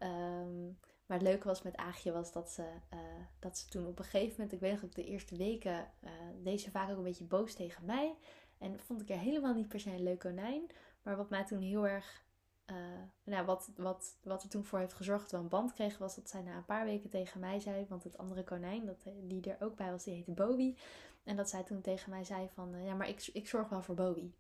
[0.04, 2.62] Um, maar het leuke was met Aagje was dat ze,
[2.94, 3.00] uh,
[3.40, 6.12] dat ze toen op een gegeven moment, ik weet nog ook de eerste weken, uh,
[6.44, 8.16] deed ze vaak ook een beetje boos tegen mij.
[8.58, 10.72] En vond ik er helemaal niet per se een leuk konijn.
[11.02, 12.26] Maar wat mij toen heel erg
[12.66, 12.76] uh,
[13.24, 16.16] nou, wat, wat, wat er toen voor heeft gezorgd dat we een band kregen, was
[16.16, 19.52] dat zij na een paar weken tegen mij zei, want het andere konijn, dat, die
[19.52, 20.76] er ook bij was, die heette Bobby.
[21.24, 23.96] En dat zij toen tegen mij zei van, ja, maar ik, ik zorg wel voor
[23.96, 24.32] Bobby.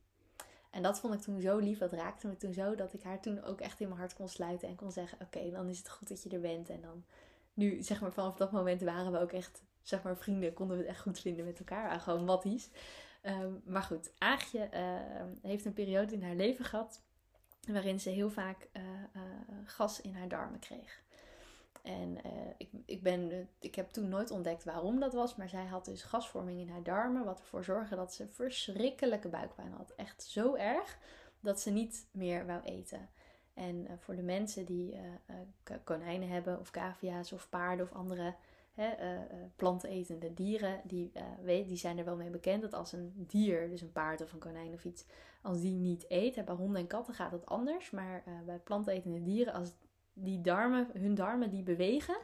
[0.76, 3.22] En dat vond ik toen zo lief, dat raakte me toen zo, dat ik haar
[3.22, 5.90] toen ook echt in mijn hart kon sluiten en kon zeggen, oké, dan is het
[5.90, 6.70] goed dat je er bent.
[6.70, 7.06] En dan,
[7.54, 10.84] nu, zeg maar, vanaf dat moment waren we ook echt, zeg maar, vrienden, konden we
[10.84, 12.70] het echt goed vinden met elkaar, gewoon matties.
[13.24, 17.02] Um, maar goed, Aagje uh, heeft een periode in haar leven gehad
[17.68, 18.84] waarin ze heel vaak uh,
[19.16, 19.22] uh,
[19.66, 21.04] gas in haar darmen kreeg.
[21.86, 25.66] En uh, ik, ik, ben, ik heb toen nooit ontdekt waarom dat was, maar zij
[25.66, 29.94] had dus gasvorming in haar darmen, wat ervoor zorgde dat ze verschrikkelijke buikpijn had.
[29.96, 30.98] Echt zo erg
[31.40, 33.10] dat ze niet meer wou eten.
[33.54, 34.98] En voor de mensen die
[35.84, 38.36] konijnen hebben, of cavia's, of paarden, of andere
[38.74, 38.90] hè,
[40.34, 41.12] dieren, die,
[41.44, 44.34] weet, die zijn er wel mee bekend dat als een dier, dus een paard of
[44.34, 45.06] een konijn of iets,
[45.42, 46.46] als die niet eet.
[46.46, 47.90] Bij honden en katten gaat het anders.
[47.90, 49.72] Maar bij plantenetende dieren, als
[50.16, 52.18] die darmen, hun darmen die bewegen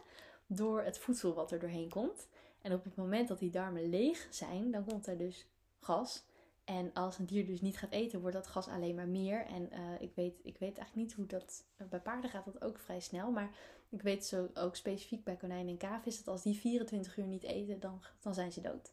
[0.47, 2.27] door het voedsel wat er doorheen komt.
[2.61, 5.47] En op het moment dat die darmen leeg zijn, dan komt er dus
[5.79, 6.23] gas.
[6.63, 9.45] En als een dier dus niet gaat eten, wordt dat gas alleen maar meer.
[9.45, 11.63] En uh, ik, weet, ik weet eigenlijk niet hoe dat.
[11.89, 13.31] Bij paarden gaat dat ook vrij snel.
[13.31, 13.49] Maar
[13.89, 17.27] ik weet zo ook specifiek bij konijnen en kaven is dat als die 24 uur
[17.27, 18.91] niet eten, dan, dan zijn ze dood.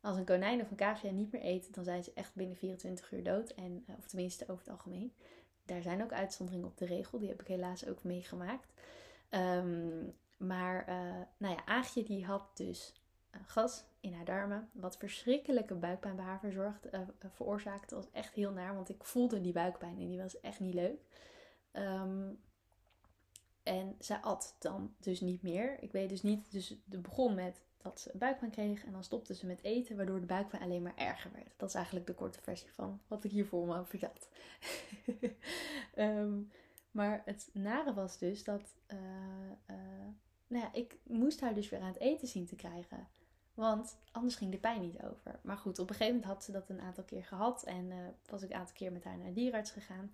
[0.00, 3.12] Als een konijn of een cavia niet meer eet, dan zijn ze echt binnen 24
[3.12, 3.50] uur dood.
[3.50, 5.12] En, eh, of tenminste over het algemeen.
[5.66, 7.18] Daar zijn ook uitzonderingen op de regel.
[7.18, 8.72] Die heb ik helaas ook meegemaakt.
[9.30, 10.94] Um, maar uh,
[11.36, 12.92] nou ja, Aagje die had dus
[13.34, 14.70] uh, gas in haar darmen.
[14.72, 17.94] Wat verschrikkelijke buikpijn bij haar verzorgd, uh, veroorzaakte.
[17.94, 21.00] was echt heel naar, want ik voelde die buikpijn en die was echt niet leuk.
[21.72, 22.38] Um,
[23.62, 25.82] en zij at dan dus niet meer.
[25.82, 28.84] Ik weet dus niet, dus het begon met dat ze buikpijn kreeg.
[28.84, 31.52] En dan stopte ze met eten, waardoor de buikpijn alleen maar erger werd.
[31.56, 34.28] Dat is eigenlijk de korte versie van wat ik hier voor me heb verteld.
[35.96, 36.50] um,
[36.98, 38.98] maar het nare was dus dat uh,
[39.70, 39.76] uh,
[40.46, 43.08] nou ja, ik moest haar dus weer aan het eten zien te krijgen.
[43.54, 45.38] Want anders ging de pijn niet over.
[45.42, 47.62] Maar goed, op een gegeven moment had ze dat een aantal keer gehad.
[47.62, 47.96] En uh,
[48.26, 50.12] was ik een aantal keer met haar naar de dierarts gegaan.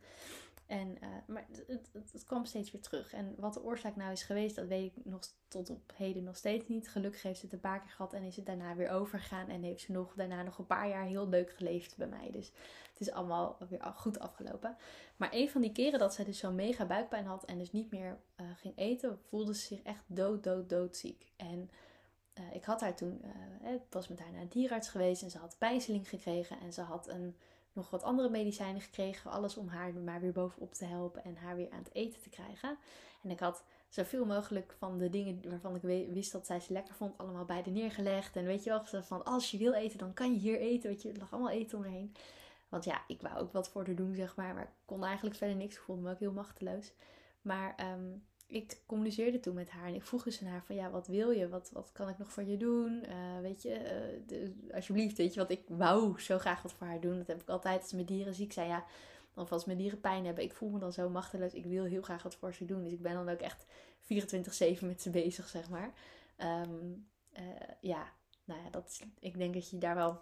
[0.72, 3.12] En, uh, maar het, het, het, kwam steeds weer terug.
[3.12, 6.36] En wat de oorzaak nou is geweest, dat weet ik nog tot op heden nog
[6.36, 6.88] steeds niet.
[6.88, 9.48] Gelukkig heeft ze het een paar keer gehad en is het daarna weer overgegaan.
[9.48, 12.30] En heeft ze nog, daarna nog een paar jaar heel leuk geleefd bij mij.
[12.30, 12.52] Dus
[12.90, 14.76] het is allemaal weer goed afgelopen.
[15.16, 17.90] Maar een van die keren dat zij dus zo'n mega buikpijn had en dus niet
[17.90, 21.32] meer uh, ging eten, voelde ze zich echt dood, dood, doodziek.
[21.36, 21.70] En
[22.38, 23.24] uh, ik had haar toen,
[23.64, 26.60] ik was met haar naar een dierarts geweest en ze had pijnzeling gekregen.
[26.60, 27.36] En ze had een
[27.72, 29.30] nog wat andere medicijnen gekregen.
[29.30, 32.28] Alles om haar maar weer bovenop te helpen en haar weer aan het eten te
[32.28, 32.78] krijgen.
[33.22, 36.94] En ik had zoveel mogelijk van de dingen waarvan ik wist dat zij ze lekker
[36.94, 38.36] vond, allemaal bij de neergelegd.
[38.36, 40.90] En weet je wel, van als je wil eten, dan kan je hier eten.
[40.90, 42.14] Weet je, er lag allemaal eten omheen.
[42.68, 44.54] Want ja, ik wou ook wat voor haar doen, zeg maar.
[44.54, 45.74] Maar ik kon eigenlijk verder niks.
[45.74, 46.92] Ik voelde me ook heel machteloos.
[47.42, 50.90] Maar um, ik communiceerde toen met haar en ik vroeg dus aan haar van ja,
[50.90, 51.48] wat wil je?
[51.48, 53.04] Wat, wat kan ik nog voor je doen?
[53.08, 53.80] Uh, weet je,
[54.26, 57.16] de, alsjeblieft, weet je wat ik wou zo graag wat voor haar doen.
[57.16, 58.68] Dat heb ik altijd als mijn dieren ziek zijn.
[58.68, 58.84] Ja,
[59.34, 60.44] of als mijn dieren pijn hebben.
[60.44, 61.52] Ik voel me dan zo machteloos.
[61.52, 62.82] Ik wil heel graag wat voor ze doen.
[62.82, 63.66] Dus ik ben dan ook echt
[64.02, 65.92] 24-7 met ze bezig, zeg maar.
[66.38, 67.06] Um,
[67.38, 67.42] uh,
[67.80, 68.12] ja,
[68.44, 70.20] nou ja, dat ik denk dat je daar wel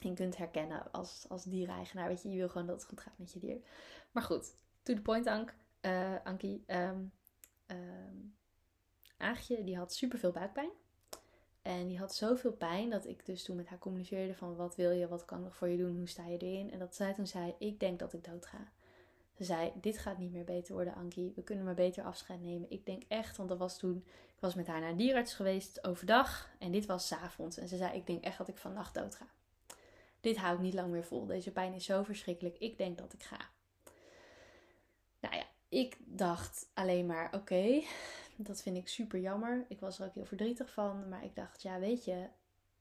[0.00, 2.08] in kunt herkennen als, als diereigenaar.
[2.08, 3.60] Weet je, je wil gewoon dat het goed gaat met je dier.
[4.10, 5.54] Maar goed, to the point, Ank,
[6.24, 6.64] Ankie.
[6.66, 7.12] Um,
[7.76, 8.34] um,
[9.16, 10.70] Aagje, die had super veel buikpijn.
[11.62, 14.90] En die had zoveel pijn dat ik dus toen met haar communiceerde van wat wil
[14.90, 16.70] je, wat kan ik voor je doen, hoe sta je erin.
[16.70, 18.72] En dat zij toen zei, ik denk dat ik dood ga.
[19.32, 21.32] Ze zei, dit gaat niet meer beter worden, Ankie.
[21.36, 22.70] We kunnen maar beter afscheid nemen.
[22.70, 24.04] Ik denk echt, want dat was toen...
[24.06, 26.50] Ik was met haar naar een dierarts geweest overdag.
[26.58, 27.56] En dit was avonds.
[27.56, 29.26] En ze zei, ik denk echt dat ik vannacht dood ga.
[30.20, 31.26] Dit hou ik niet lang meer vol.
[31.26, 32.58] Deze pijn is zo verschrikkelijk.
[32.58, 33.50] Ik denk dat ik ga.
[35.72, 37.82] Ik dacht alleen maar, oké,
[38.36, 39.64] dat vind ik super jammer.
[39.68, 41.08] Ik was er ook heel verdrietig van.
[41.08, 42.28] Maar ik dacht, ja, weet je,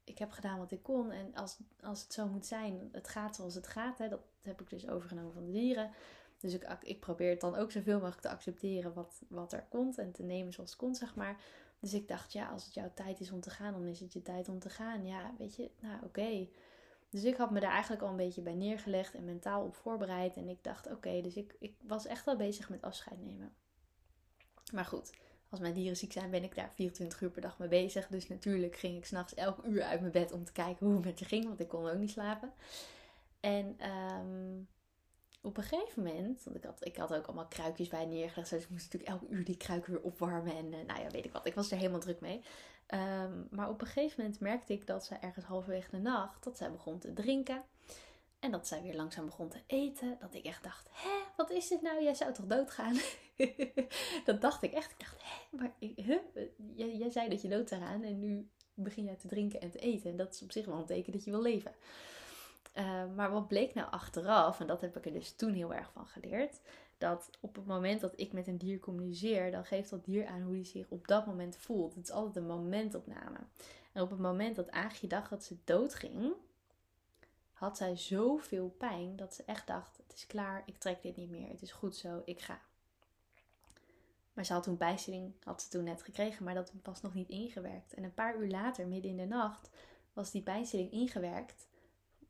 [0.04, 1.12] ik heb gedaan wat ik kon.
[1.12, 3.98] En als, als het zo moet zijn, het gaat zoals het gaat.
[3.98, 5.92] Hè, dat heb ik dus overgenomen van de dieren.
[6.38, 9.98] Dus ik, ik probeer het dan ook zoveel mogelijk te accepteren wat, wat er komt.
[9.98, 11.42] En te nemen zoals het komt, zeg maar.
[11.80, 14.14] Dus ik dacht, ja, als het jouw tijd is om te gaan, dan is het
[14.14, 15.06] je tijd om te gaan.
[15.06, 16.48] Ja, weet je, nou oké.
[17.12, 20.36] Dus ik had me daar eigenlijk al een beetje bij neergelegd en mentaal op voorbereid.
[20.36, 23.54] En ik dacht, oké, dus ik, ik was echt wel bezig met afscheid nemen.
[24.74, 25.12] Maar goed,
[25.50, 28.08] als mijn dieren ziek zijn, ben ik daar 24 uur per dag mee bezig.
[28.08, 31.06] Dus natuurlijk ging ik s'nachts elk uur uit mijn bed om te kijken hoe het
[31.06, 32.54] met je ging, want ik kon ook niet slapen.
[33.40, 34.68] En um,
[35.42, 38.64] op een gegeven moment, want ik had, ik had ook allemaal kruikjes bij neergelegd, dus
[38.64, 40.56] ik moest natuurlijk elk uur die kruik weer opwarmen.
[40.56, 42.42] En uh, nou ja, weet ik wat, ik was er helemaal druk mee.
[42.94, 46.58] Um, maar op een gegeven moment merkte ik dat ze ergens halverwege de nacht, dat
[46.58, 47.64] zij begon te drinken.
[48.40, 50.18] En dat zij weer langzaam begon te eten.
[50.20, 52.04] Dat ik echt dacht, hè, wat is dit nou?
[52.04, 52.96] Jij zou toch doodgaan?
[54.26, 54.92] dat dacht ik echt.
[54.92, 55.74] Ik dacht, hè, maar
[56.76, 60.10] jij, zei dat je dood zou en nu begin jij te drinken en te eten.
[60.12, 61.72] En dat is op zich wel een teken dat je wil leven.
[62.74, 65.92] Uh, maar wat bleek nou achteraf, en dat heb ik er dus toen heel erg
[65.92, 66.60] van geleerd,
[66.98, 70.42] dat op het moment dat ik met een dier communiceer, dan geeft dat dier aan
[70.42, 71.96] hoe hij zich op dat moment voelt.
[71.96, 73.38] Het is altijd een momentopname.
[73.92, 76.34] En op het moment dat Aagje dacht dat ze doodging,
[77.54, 81.30] had zij zoveel pijn dat ze echt dacht: het is klaar, ik trek dit niet
[81.30, 82.62] meer, het is goed zo, ik ga.
[84.34, 87.30] Maar ze had toen bijstilling, had ze toen net gekregen, maar dat was nog niet
[87.30, 87.94] ingewerkt.
[87.94, 89.70] En een paar uur later, midden in de nacht,
[90.14, 91.68] was die bijstilling ingewerkt.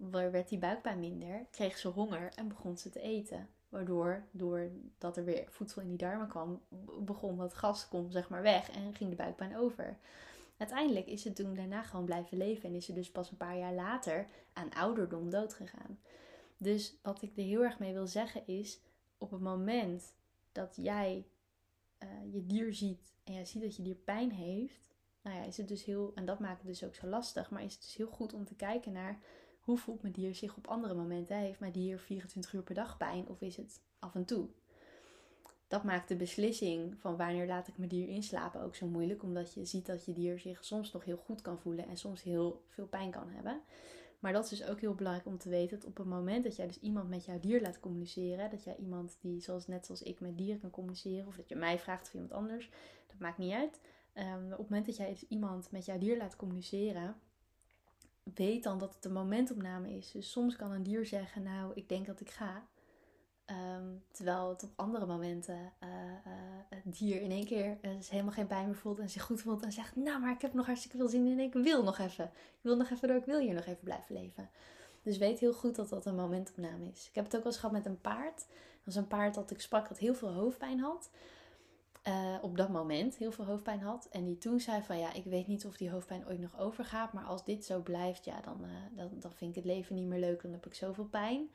[0.09, 3.47] Werd die buikpijn minder, kreeg ze honger en begon ze te eten.
[3.69, 6.61] Waardoor, doordat er weer voedsel in die darmen kwam,
[6.99, 9.97] begon dat gas kom zeg maar weg en ging de buikpijn over.
[10.57, 13.57] Uiteindelijk is ze toen daarna gewoon blijven leven en is ze dus pas een paar
[13.57, 15.99] jaar later aan ouderdom dood gegaan.
[16.57, 18.79] Dus wat ik er heel erg mee wil zeggen is,
[19.17, 20.13] op het moment
[20.51, 21.25] dat jij
[22.03, 24.79] uh, je dier ziet en jij ziet dat je dier pijn heeft,
[25.21, 27.63] nou ja, is het dus heel, en dat maakt het dus ook zo lastig, maar
[27.63, 29.19] is het dus heel goed om te kijken naar
[29.61, 31.37] hoe voelt mijn dier zich op andere momenten?
[31.37, 34.47] Heeft mijn dier 24 uur per dag pijn of is het af en toe?
[35.67, 39.23] Dat maakt de beslissing van wanneer laat ik mijn dier inslapen ook zo moeilijk.
[39.23, 42.23] Omdat je ziet dat je dier zich soms nog heel goed kan voelen en soms
[42.23, 43.61] heel veel pijn kan hebben.
[44.19, 46.55] Maar dat is dus ook heel belangrijk om te weten dat op het moment dat
[46.55, 50.01] jij dus iemand met jouw dier laat communiceren, dat jij iemand die zoals net zoals
[50.01, 52.69] ik met dieren kan communiceren, of dat je mij vraagt of iemand anders,
[53.07, 53.79] dat maakt niet uit.
[54.13, 57.15] Um, op het moment dat jij dus iemand met jouw dier laat communiceren,
[58.35, 60.11] weet dan dat het een momentopname is.
[60.11, 62.67] Dus soms kan een dier zeggen, nou, ik denk dat ik ga.
[63.45, 65.89] Ehm, terwijl het op andere momenten uh,
[66.69, 69.63] het dier in één keer uh, helemaal geen pijn meer voelt en zich goed voelt
[69.63, 72.25] en zegt, nou, maar ik heb nog hartstikke veel zin in ik wil nog even.
[72.25, 74.49] Ik wil nog even door, ik wil hier nog even blijven leven.
[75.03, 77.07] Dus weet heel goed dat dat een momentopname is.
[77.07, 78.37] Ik heb het ook wel eens gehad met een paard.
[78.37, 81.09] Dat was een paard dat ik sprak dat heel veel hoofdpijn had.
[82.07, 84.07] Uh, op dat moment heel veel hoofdpijn had.
[84.11, 87.13] En die toen zei van ja, ik weet niet of die hoofdpijn ooit nog overgaat.
[87.13, 90.07] Maar als dit zo blijft, ja, dan, uh, dan, dan vind ik het leven niet
[90.07, 90.41] meer leuk.
[90.41, 91.49] Dan heb ik zoveel pijn.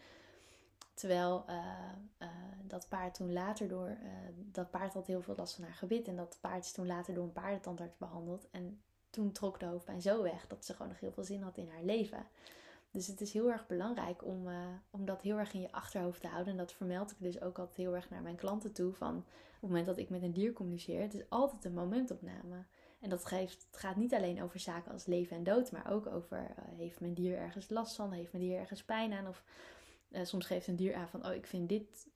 [0.95, 2.29] Terwijl uh,
[2.63, 3.97] dat paard toen later door...
[4.35, 6.09] dat paard had heel veel last van haar gebit.
[6.09, 8.51] En dat paard is toen later door een paardentandarts behandeld.
[8.51, 8.81] En
[9.11, 11.69] toen trok de hoofdpijn zo weg dat ze gewoon nog heel veel zin had in
[11.69, 12.27] haar leven.
[12.97, 14.57] Dus het is heel erg belangrijk om, uh,
[14.91, 16.53] om dat heel erg in je achterhoofd te houden.
[16.53, 18.93] En dat vermeld ik dus ook altijd heel erg naar mijn klanten toe.
[18.93, 22.65] Van op het moment dat ik met een dier communiceer, het is altijd een momentopname.
[23.01, 26.07] En dat geeft, het gaat niet alleen over zaken als leven en dood, maar ook
[26.07, 29.29] over uh, heeft mijn dier ergens last van, heeft mijn dier ergens pijn aan.
[29.29, 29.45] Of
[30.11, 32.09] uh, soms geeft een dier aan van, oh ik vind dit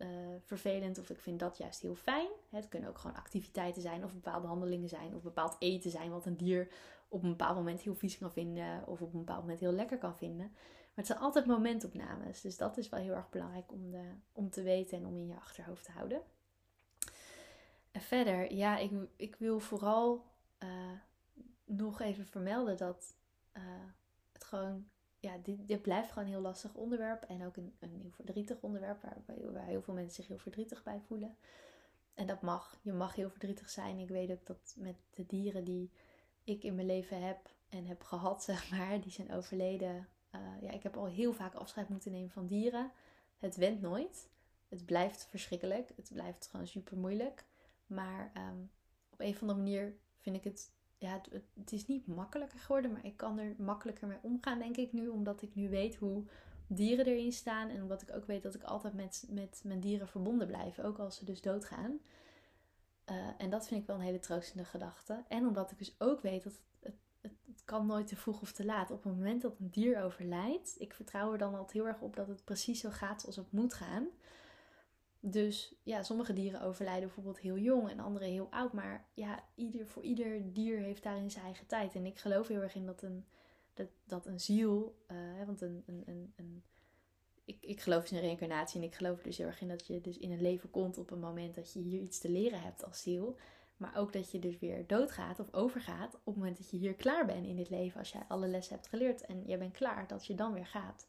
[0.45, 2.29] vervelend of ik vind dat juist heel fijn.
[2.51, 6.27] Het kunnen ook gewoon activiteiten zijn of bepaalde handelingen zijn of bepaald eten zijn wat
[6.27, 6.69] een dier
[7.11, 9.99] op een bepaald moment heel vies kan vinden of op een bepaald moment heel lekker
[9.99, 10.51] kan vinden.
[10.51, 12.41] Maar het zijn altijd momentopnames.
[12.41, 15.27] Dus dat is wel heel erg belangrijk om, de, om te weten en om in
[15.27, 16.23] je achterhoofd te houden.
[17.91, 20.25] En verder, ja, ik, ik wil vooral
[20.59, 20.93] uh,
[21.65, 23.15] nog even vermelden dat
[23.57, 23.63] uh,
[24.33, 27.23] het gewoon, ja, dit, dit blijft gewoon een heel lastig onderwerp.
[27.23, 29.17] En ook een, een heel verdrietig onderwerp waar,
[29.53, 31.37] waar heel veel mensen zich heel verdrietig bij voelen.
[32.15, 32.79] En dat mag.
[32.83, 33.99] Je mag heel verdrietig zijn.
[33.99, 35.91] Ik weet ook dat met de dieren die
[36.45, 40.09] ik in mijn leven heb en heb gehad, zeg maar, die zijn overleden.
[40.35, 42.91] Uh, ja, ik heb al heel vaak afscheid moeten nemen van dieren.
[43.39, 44.29] Het went nooit.
[44.69, 45.93] Het blijft verschrikkelijk.
[45.97, 47.45] Het blijft gewoon super moeilijk.
[47.87, 48.71] Maar um,
[49.11, 50.73] op een of andere manier vind ik het.
[50.99, 54.77] Ja, het, het, is niet makkelijker geworden, maar ik kan er makkelijker mee omgaan, denk
[54.77, 55.09] ik nu.
[55.09, 56.25] Omdat ik nu weet hoe
[56.67, 57.69] dieren erin staan.
[57.69, 60.79] En omdat ik ook weet dat ik altijd met, met mijn dieren verbonden blijf.
[60.79, 62.01] Ook als ze dus doodgaan.
[63.11, 65.25] Uh, en dat vind ik wel een hele troostende gedachte.
[65.29, 68.53] En omdat ik dus ook weet dat het, het, het, kan nooit te vroeg of
[68.53, 68.91] te laat.
[68.91, 72.17] Op het moment dat een dier overlijdt, ik vertrouw er dan altijd heel erg op
[72.17, 74.09] dat het precies zo gaat zoals het moet gaan.
[75.21, 78.73] Dus ja, sommige dieren overlijden bijvoorbeeld heel jong en andere heel oud.
[78.73, 81.95] Maar ja, ieder, voor ieder dier heeft daarin zijn eigen tijd.
[81.95, 83.27] En ik geloof heel erg in dat een,
[83.75, 86.63] dat, dat een ziel, uh, want een, een, een, een
[87.45, 90.01] ik, ik geloof dus in reïncarnatie en ik geloof dus heel erg in dat je
[90.01, 92.85] dus in een leven komt op een moment dat je hier iets te leren hebt
[92.85, 93.39] als ziel.
[93.77, 96.95] Maar ook dat je dus weer doodgaat of overgaat op het moment dat je hier
[96.95, 97.99] klaar bent in dit leven.
[97.99, 101.09] Als jij alle lessen hebt geleerd en jij bent klaar, dat je dan weer gaat.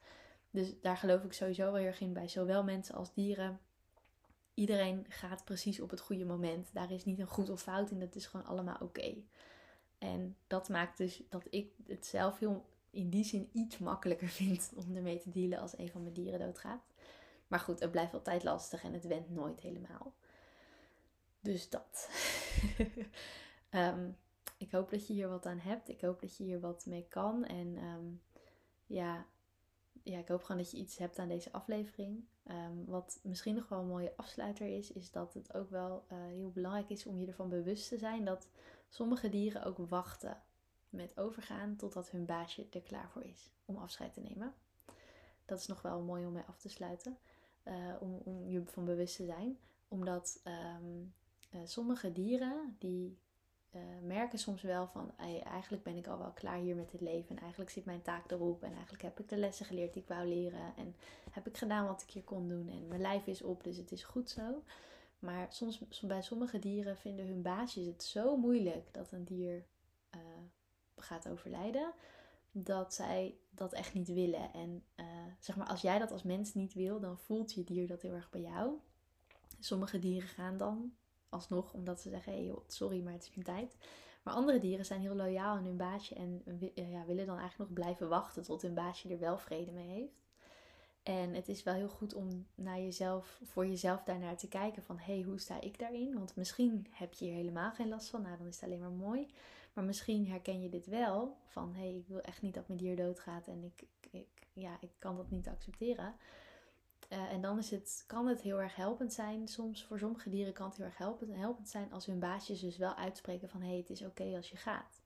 [0.52, 3.60] Dus daar geloof ik sowieso wel heel erg in bij zowel mensen als dieren.
[4.54, 6.70] Iedereen gaat precies op het goede moment.
[6.74, 9.16] Daar is niet een goed of fout in, dat is gewoon allemaal oké.
[9.98, 14.72] En dat maakt dus dat ik het zelf heel in die zin iets makkelijker vind
[14.76, 16.84] om ermee te dealen als een van mijn dieren doodgaat.
[17.48, 20.14] Maar goed, het blijft altijd lastig en het went nooit helemaal.
[21.40, 22.10] Dus dat.
[23.70, 24.10] Ehm,
[24.58, 25.90] ik hoop dat je hier wat aan hebt.
[25.90, 27.46] Ik hoop dat je hier wat mee kan.
[27.46, 28.06] En ehm,
[28.86, 29.26] ja,
[30.04, 32.26] ja, ik hoop gewoon dat je iets hebt aan deze aflevering.
[32.44, 36.18] Ehm, wat misschien nog wel een mooie afsluiter is, is dat het ook wel uh,
[36.18, 38.48] heel belangrijk is om je ervan bewust te zijn dat
[38.90, 40.42] sommige dieren ook wachten
[40.92, 44.54] met overgaan totdat hun baasje er klaar voor is om afscheid te nemen.
[45.46, 47.18] Dat is nog wel mooi om mee af te sluiten,
[47.64, 49.58] uh, om, om je van bewust te zijn.
[49.88, 51.14] Omdat um,
[51.52, 53.18] uh, sommige dieren die
[53.72, 57.36] uh, merken soms wel van eigenlijk ben ik al wel klaar hier met dit leven
[57.36, 60.08] en eigenlijk zit mijn taak erop en eigenlijk heb ik de lessen geleerd die ik
[60.08, 60.96] wou leren en
[61.32, 63.92] heb ik gedaan wat ik hier kon doen en mijn lijf is op, dus het
[63.92, 64.64] is goed zo.
[65.20, 69.66] Maar soms bij sommige dieren vinden hun baasjes het zo moeilijk dat een dier
[71.02, 71.94] gaat overlijden,
[72.52, 74.54] dat zij dat echt niet willen.
[74.54, 75.06] En uh,
[75.40, 78.14] zeg maar, als jij dat als mens niet wil, dan voelt je dier dat heel
[78.14, 78.80] erg bij jou.
[79.60, 80.94] Sommige dieren gaan dan
[81.30, 83.78] alsnog omdat ze zeggen: hey, sorry, maar het is mijn tijd.
[84.24, 86.42] Maar andere dieren zijn heel loyaal aan hun baasje en
[86.76, 89.88] eh, ja, willen dan eigenlijk nog blijven wachten tot hun baasje er wel vrede mee
[89.88, 90.22] heeft.
[91.04, 94.98] En het is wel heel goed om naar jezelf, voor jezelf daarnaar te kijken van
[94.98, 96.14] hé, hey, hoe sta ik daarin?
[96.14, 98.92] Want misschien heb je hier helemaal geen last van, nou dan is het alleen maar
[98.92, 99.28] mooi.
[99.74, 102.80] Maar misschien herken je dit wel van hé, hey, ik wil echt niet dat mijn
[102.80, 106.16] dier doodgaat en ik, ik, ja, ik kan dat niet accepteren.
[107.10, 109.48] Uh, en dan is het, kan het heel erg helpend zijn.
[109.48, 112.78] Soms voor sommige dieren kan het heel erg helpend, helpend zijn als hun baasjes dus
[112.78, 115.02] wel uitspreken van hé, hey, het is oké als je gaat.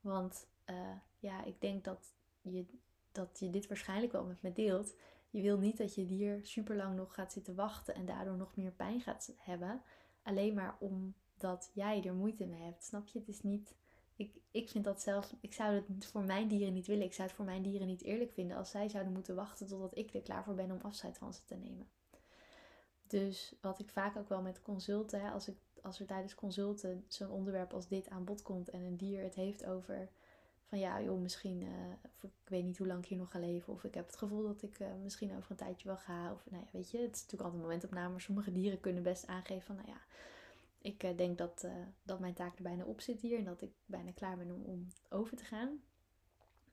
[0.00, 2.66] Want uh, ja, ik denk dat je,
[3.12, 4.94] dat je dit waarschijnlijk wel met me deelt.
[5.30, 8.56] Je wil niet dat je dier super lang nog gaat zitten wachten en daardoor nog
[8.56, 9.82] meer pijn gaat hebben.
[10.22, 12.84] Alleen maar omdat jij er moeite mee hebt.
[12.84, 13.18] Snap je?
[13.18, 13.74] Het is niet
[14.16, 17.04] ik, ik vind dat zelfs, ik zou het voor mijn dieren niet willen.
[17.04, 19.96] Ik zou het voor mijn dieren niet eerlijk vinden als zij zouden moeten wachten totdat
[19.96, 21.88] ik er klaar voor ben om afscheid van ze te nemen.
[23.06, 27.30] Dus wat ik vaak ook wel met consulten, als, ik, als er tijdens consulten zo'n
[27.30, 30.08] onderwerp als dit aan bod komt en een dier het heeft over
[30.68, 31.70] van ja, joh, misschien, uh,
[32.20, 34.42] ik weet niet hoe lang ik hier nog ga leven, of ik heb het gevoel
[34.42, 37.14] dat ik uh, misschien over een tijdje wel ga, of nou ja, weet je, het
[37.14, 40.00] is natuurlijk altijd een momentopname, maar sommige dieren kunnen best aangeven van, nou ja,
[40.86, 41.72] ik uh, denk dat, uh,
[42.02, 44.86] dat mijn taak er bijna op zit hier en dat ik bijna klaar ben om,
[45.08, 45.80] over te gaan.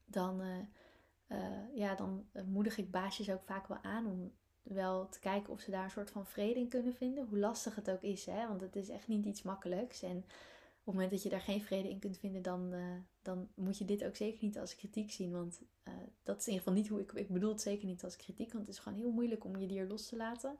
[0.06, 5.54] Dan, uh, ja, dan moedig ik baasjes ook vaak wel aan om wel te kijken
[5.54, 7.28] of ze daar een soort van vrede in kunnen vinden.
[7.28, 8.47] Hoe lastig het ook is, hè?
[8.47, 10.02] want het is echt niet iets makkelijks.
[10.02, 10.23] En op
[10.86, 12.73] het moment dat je daar geen vrede in kunt vinden, dan,
[13.21, 15.32] dan moet je dit ook zeker niet als kritiek zien.
[15.32, 15.62] Want
[16.23, 18.54] dat is in ieder geval niet hoe ik, ik bedoel het zeker niet als kritiek,
[18.54, 20.58] want het is gewoon heel moeilijk om je dier los te laten.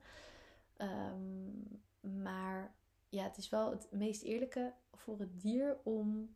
[0.78, 1.82] Um,
[2.22, 2.76] maar
[3.13, 6.36] ja, het is wel het meest eerlijke voor het dier om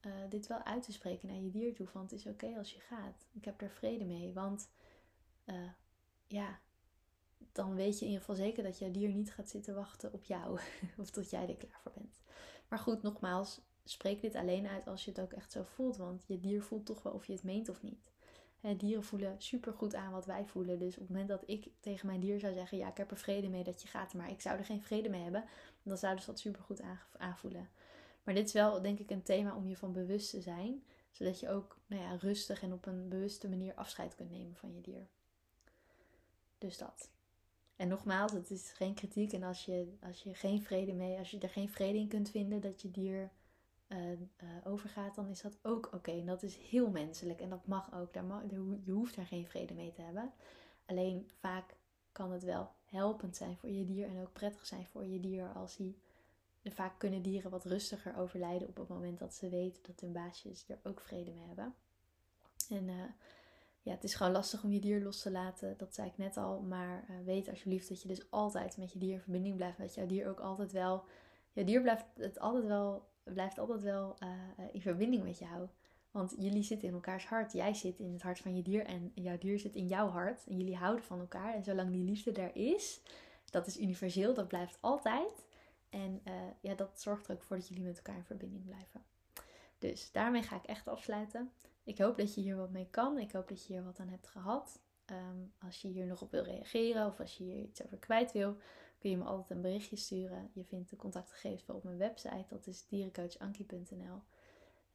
[0.00, 1.86] uh, dit wel uit te spreken naar je dier toe.
[1.86, 3.26] Van het is oké als je gaat.
[3.32, 4.32] Ik heb er vrede mee.
[4.32, 4.70] Want
[5.44, 5.70] uh,
[6.26, 6.60] ja,
[7.52, 10.24] dan weet je in ieder geval zeker dat je dier niet gaat zitten wachten op
[10.24, 10.60] jou.
[10.98, 12.20] of tot jij er klaar voor bent.
[12.68, 15.96] Maar goed, nogmaals, spreek dit alleen uit als je het ook echt zo voelt.
[15.96, 18.12] Want je dier voelt toch wel of je het meent of niet.
[18.72, 20.78] Dieren voelen super goed aan wat wij voelen.
[20.78, 23.16] Dus op het moment dat ik tegen mijn dier zou zeggen: Ja, ik heb er
[23.16, 25.44] vrede mee dat je gaat, maar ik zou er geen vrede mee hebben,
[25.82, 26.80] dan zouden ze dat super goed
[27.18, 27.68] aanvoelen.
[28.22, 31.40] Maar dit is wel, denk ik, een thema om je van bewust te zijn, zodat
[31.40, 34.80] je ook nou ja, rustig en op een bewuste manier afscheid kunt nemen van je
[34.80, 35.06] dier.
[36.58, 37.10] Dus dat.
[37.76, 39.32] En nogmaals, het is geen kritiek.
[39.32, 42.30] En als je, als je geen vrede mee, als je er geen vrede in kunt
[42.30, 43.30] vinden dat je dier
[43.88, 44.18] uh, uh,
[44.64, 46.10] overgaat, dan is dat ook oké.
[46.10, 48.12] En dat is heel menselijk en dat mag ook.
[48.12, 48.24] Daar
[48.84, 50.32] je hoeft daar geen vrede mee te hebben.
[50.86, 51.76] Alleen vaak
[52.12, 55.52] kan het wel helpend zijn voor je dier en ook prettig zijn voor je dier
[55.52, 55.94] als hij.
[56.64, 60.68] Vaak kunnen dieren wat rustiger overlijden op het moment dat ze weten dat hun baasjes
[60.68, 61.74] er ook vrede mee hebben.
[62.68, 63.04] En uh,
[63.84, 65.74] ja, het is gewoon lastig om je dier los te laten.
[65.76, 66.60] Dat zei ik net al.
[66.60, 69.78] Maar weet alsjeblieft dat je dus altijd met je dier in verbinding blijft.
[69.78, 71.04] Dat jouw dier ook altijd wel.
[71.52, 74.28] Jouw dier blijft, het altijd wel, blijft altijd wel uh,
[74.72, 75.68] in verbinding met jou.
[76.10, 77.52] Want jullie zitten in elkaars hart.
[77.52, 80.46] Jij zit in het hart van je dier en jouw dier zit in jouw hart.
[80.46, 81.54] En jullie houden van elkaar.
[81.54, 83.00] En zolang die liefde er is,
[83.50, 85.46] dat is universeel, dat blijft altijd.
[85.90, 89.04] En uh, ja, dat zorgt er ook voor dat jullie met elkaar in verbinding blijven.
[89.78, 91.52] Dus daarmee ga ik echt afsluiten.
[91.84, 93.18] Ik hoop dat je hier wat mee kan.
[93.18, 94.78] Ik hoop dat je hier wat aan hebt gehad.
[95.10, 98.32] Um, als je hier nog op wil reageren of als je hier iets over kwijt
[98.32, 98.56] wil,
[99.04, 100.50] kun je me altijd een berichtje sturen.
[100.52, 102.44] Je vindt de contactgegevens op mijn website.
[102.48, 104.22] Dat is dierencoachankie.nl.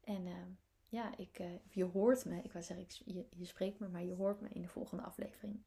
[0.04, 0.34] En uh,
[0.88, 2.42] ja, ik, uh, je hoort me.
[2.44, 5.62] Ik wou zeggen, je, spreekt me, maar je hoort me in de volgende aflevering.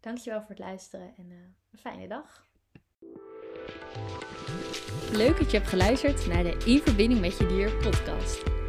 [0.00, 1.36] Dankjewel voor het luisteren en uh,
[1.70, 2.46] een fijne dag.
[5.12, 8.57] Leuk dat je hebt geluisterd naar de In Verbinding met Je Dier podcast.